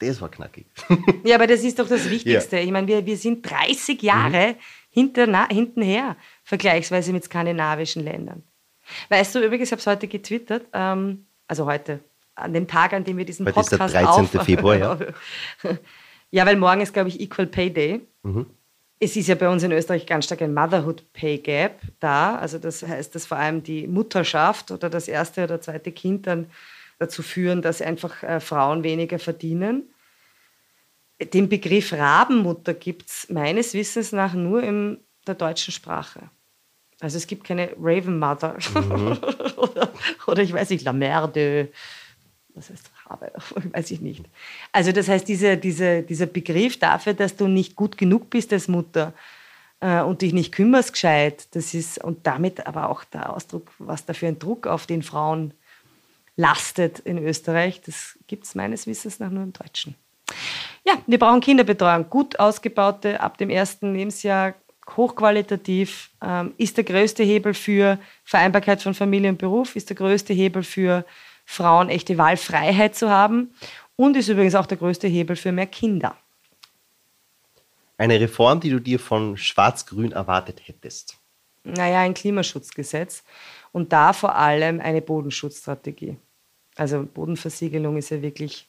[0.01, 0.67] Das war knackig.
[1.25, 2.57] ja, aber das ist doch das Wichtigste.
[2.57, 2.63] Ja.
[2.63, 4.55] Ich meine, wir, wir sind 30 Jahre mhm.
[4.91, 6.17] hinter, hintenher,
[6.49, 8.43] vergleichsweise mit skandinavischen Ländern.
[9.11, 12.01] Weißt du, übrigens, ich habe es heute getwittert, ähm, also heute,
[12.35, 14.41] an dem Tag, an dem wir diesen heute Podcast ist der 13.
[14.41, 14.99] Auf Februar, ja.
[16.31, 18.01] ja, weil morgen ist, glaube ich, Equal Pay Day.
[18.23, 18.47] Mhm.
[18.99, 22.37] Es ist ja bei uns in Österreich ganz stark ein Motherhood Pay Gap da.
[22.37, 26.47] Also das heißt, dass vor allem die Mutterschaft oder das erste oder zweite Kind dann
[26.99, 29.91] dazu führen, dass einfach äh, Frauen weniger verdienen.
[31.35, 36.31] Den Begriff Rabenmutter gibt es meines Wissens nach nur in der deutschen Sprache.
[37.01, 39.19] Also es gibt keine Raven Mother mhm.
[39.57, 39.89] oder,
[40.27, 41.69] oder, ich weiß nicht, La Merde.
[42.55, 43.33] Was heißt Rabe?
[43.73, 44.25] weiß ich nicht.
[44.73, 48.67] Also das heißt, diese, diese, dieser Begriff dafür, dass du nicht gut genug bist als
[48.67, 49.13] Mutter
[49.81, 54.05] äh, und dich nicht kümmerst gescheit, das ist, und damit aber auch der Ausdruck, was
[54.05, 55.55] da für ein Druck auf den Frauen
[56.37, 57.81] lastet in Österreich.
[57.83, 59.95] Das gibt es meines Wissens nach nur im Deutschen.
[60.85, 64.55] Ja, wir brauchen Kinderbetreuung, gut ausgebaute ab dem ersten Lebensjahr,
[64.99, 70.35] hochqualitativ, ähm, ist der größte Hebel für Vereinbarkeit von Familie und Beruf, ist der größte
[70.35, 71.07] Hebel für
[71.47, 73.55] Frauen echte Wahlfreiheit zu haben
[73.97, 76.15] und ist übrigens auch der größte Hebel für mehr Kinder.
[77.97, 81.17] Eine Reform, die du dir von Schwarz-Grün erwartet hättest?
[81.65, 83.25] Naja, ein Klimaschutzgesetz
[83.73, 86.17] und da vor allem eine Bodenschutzstrategie.
[86.77, 88.69] Also Bodenversiegelung ist ja wirklich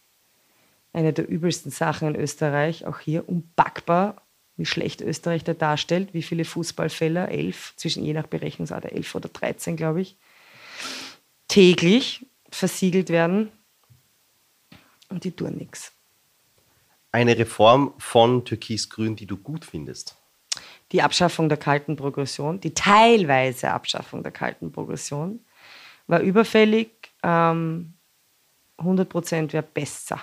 [0.93, 2.85] eine der übelsten Sachen in Österreich.
[2.85, 4.21] Auch hier unpackbar,
[4.59, 9.29] wie schlecht Österreich da darstellt, wie viele Fußballfälle, elf, zwischen je nach Berechnungsart elf oder
[9.29, 10.17] 13, glaube ich,
[11.47, 13.51] täglich versiegelt werden.
[15.07, 15.93] Und die tun nichts.
[17.11, 20.15] Eine Reform von Türkis-Grün, die du gut findest?
[20.91, 25.39] Die Abschaffung der kalten Progression, die teilweise Abschaffung der kalten Progression,
[26.07, 26.89] war überfällig.
[27.23, 27.93] Ähm,
[28.77, 30.19] 100 Prozent wäre besser.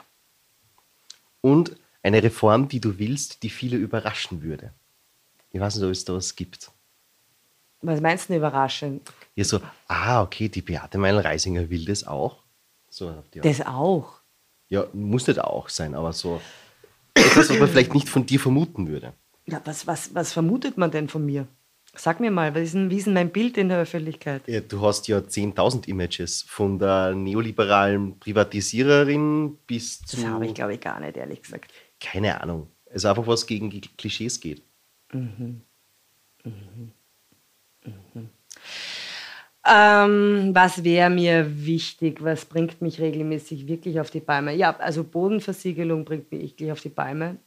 [1.41, 1.77] Und
[2.07, 4.73] eine Reform, die du willst, die viele überraschen würde.
[5.51, 6.71] Ich weiß nicht, ob es da was gibt.
[7.83, 9.11] Was meinst du überraschend?
[9.35, 12.45] Ja, so, ah, okay, die Beate Meinl-Reisinger will das auch.
[12.89, 14.21] So, das auch?
[14.69, 16.41] Ja, muss nicht auch sein, aber so
[17.15, 19.13] etwas, was man vielleicht nicht von dir vermuten würde.
[19.47, 21.47] Ja, was, was, was vermutet man denn von mir?
[21.95, 24.43] Sag mir mal, was ist denn, wie ist denn mein Bild in der Öffentlichkeit?
[24.47, 30.17] Ja, du hast ja 10.000 Images von der neoliberalen Privatisiererin bis zu.
[30.17, 31.73] Das habe ich, glaube ich, gar nicht, ehrlich gesagt.
[32.01, 32.69] Keine Ahnung.
[32.87, 34.63] Es ist einfach was gegen Klischees geht.
[35.13, 35.63] Mhm.
[36.45, 36.93] Mhm.
[37.85, 38.31] Mhm.
[39.69, 42.23] Ähm, was wäre mir wichtig?
[42.23, 44.55] Was bringt mich regelmäßig wirklich auf die Palme?
[44.55, 47.39] Ja, also Bodenversiegelung bringt mich wirklich auf die Palme.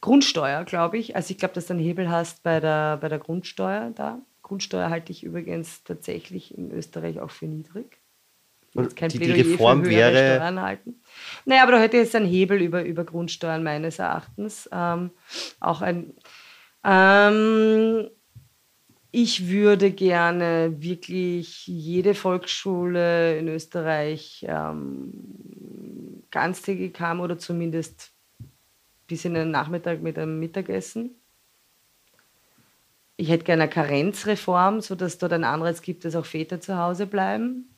[0.00, 1.14] Grundsteuer, glaube ich.
[1.14, 4.20] Also ich glaube, dass du einen Hebel hast bei der, bei der Grundsteuer da.
[4.42, 8.01] Grundsteuer halte ich übrigens tatsächlich in Österreich auch für niedrig.
[8.74, 10.36] Die, die Reform wäre.
[10.36, 11.00] Steuern halten.
[11.44, 14.68] Naja, aber da hätte jetzt ein Hebel über, über Grundsteuern meines Erachtens.
[14.72, 15.10] Ähm,
[15.60, 16.14] auch ein.
[16.84, 18.08] Ähm,
[19.10, 28.12] ich würde gerne wirklich jede Volksschule in Österreich ähm, ganztägig haben oder zumindest
[29.06, 31.10] bis in den Nachmittag mit einem Mittagessen.
[33.18, 36.78] Ich hätte gerne eine Karenzreform, sodass es dort einen Anreiz gibt, dass auch Väter zu
[36.78, 37.71] Hause bleiben.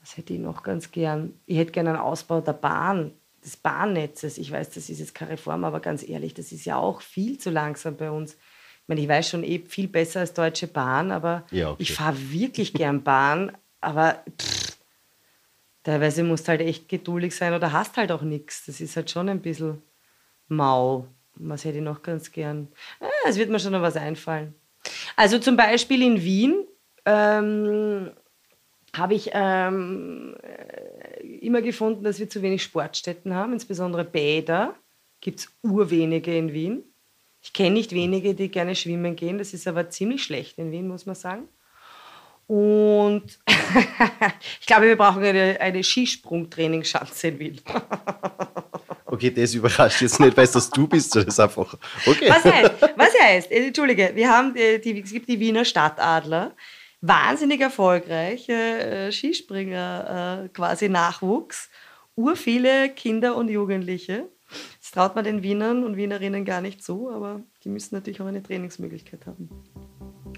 [0.00, 1.34] Was hätte ich noch ganz gern?
[1.46, 3.12] Ich hätte gerne einen Ausbau der Bahn,
[3.44, 4.38] des Bahnnetzes.
[4.38, 7.38] Ich weiß, das ist jetzt keine Reform, aber ganz ehrlich, das ist ja auch viel
[7.38, 8.34] zu langsam bei uns.
[8.34, 11.82] Ich meine, ich weiß schon eh viel besser als Deutsche Bahn, aber ja, okay.
[11.82, 13.56] ich fahre wirklich gern Bahn.
[13.80, 14.78] Aber pff,
[15.82, 18.66] teilweise musst du halt echt geduldig sein oder hast halt auch nichts.
[18.66, 19.82] Das ist halt schon ein bisschen
[20.48, 21.06] mau.
[21.34, 22.68] Was hätte ich noch ganz gern?
[23.00, 24.54] Ah, es wird mir schon noch was einfallen.
[25.16, 26.66] Also zum Beispiel in Wien
[27.04, 28.10] ähm,
[28.96, 34.74] habe ich ähm, äh, immer gefunden, dass wir zu wenig Sportstätten haben, insbesondere Bäder.
[35.20, 36.84] Gibt es urwenige in Wien.
[37.42, 39.38] Ich kenne nicht wenige, die gerne schwimmen gehen.
[39.38, 41.48] Das ist aber ziemlich schlecht in Wien, muss man sagen.
[42.46, 43.38] Und
[44.60, 47.60] ich glaube, wir brauchen eine, eine Skisprungtrainingsschanze in Wien.
[49.04, 51.76] okay, das überrascht jetzt nicht, weil es du bist, das ist einfach.
[52.06, 52.30] Okay.
[52.30, 52.72] Was heißt?
[52.96, 53.50] Was heißt?
[53.50, 56.54] Äh, Entschuldige, wir haben die, die, es gibt die Wiener Stadtadler.
[57.00, 61.70] Wahnsinnig erfolgreich, äh, Skispringer, äh, quasi Nachwuchs.
[62.16, 64.28] Ur viele Kinder und Jugendliche.
[64.80, 68.26] Das traut man den Wienern und Wienerinnen gar nicht zu, aber die müssen natürlich auch
[68.26, 69.48] eine Trainingsmöglichkeit haben.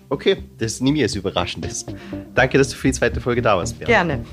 [0.09, 1.87] Okay, das nehme ich als Überraschendes.
[2.35, 3.79] Danke, dass du für die zweite Folge da warst.
[3.79, 3.89] Björn.
[3.89, 4.25] Gerne.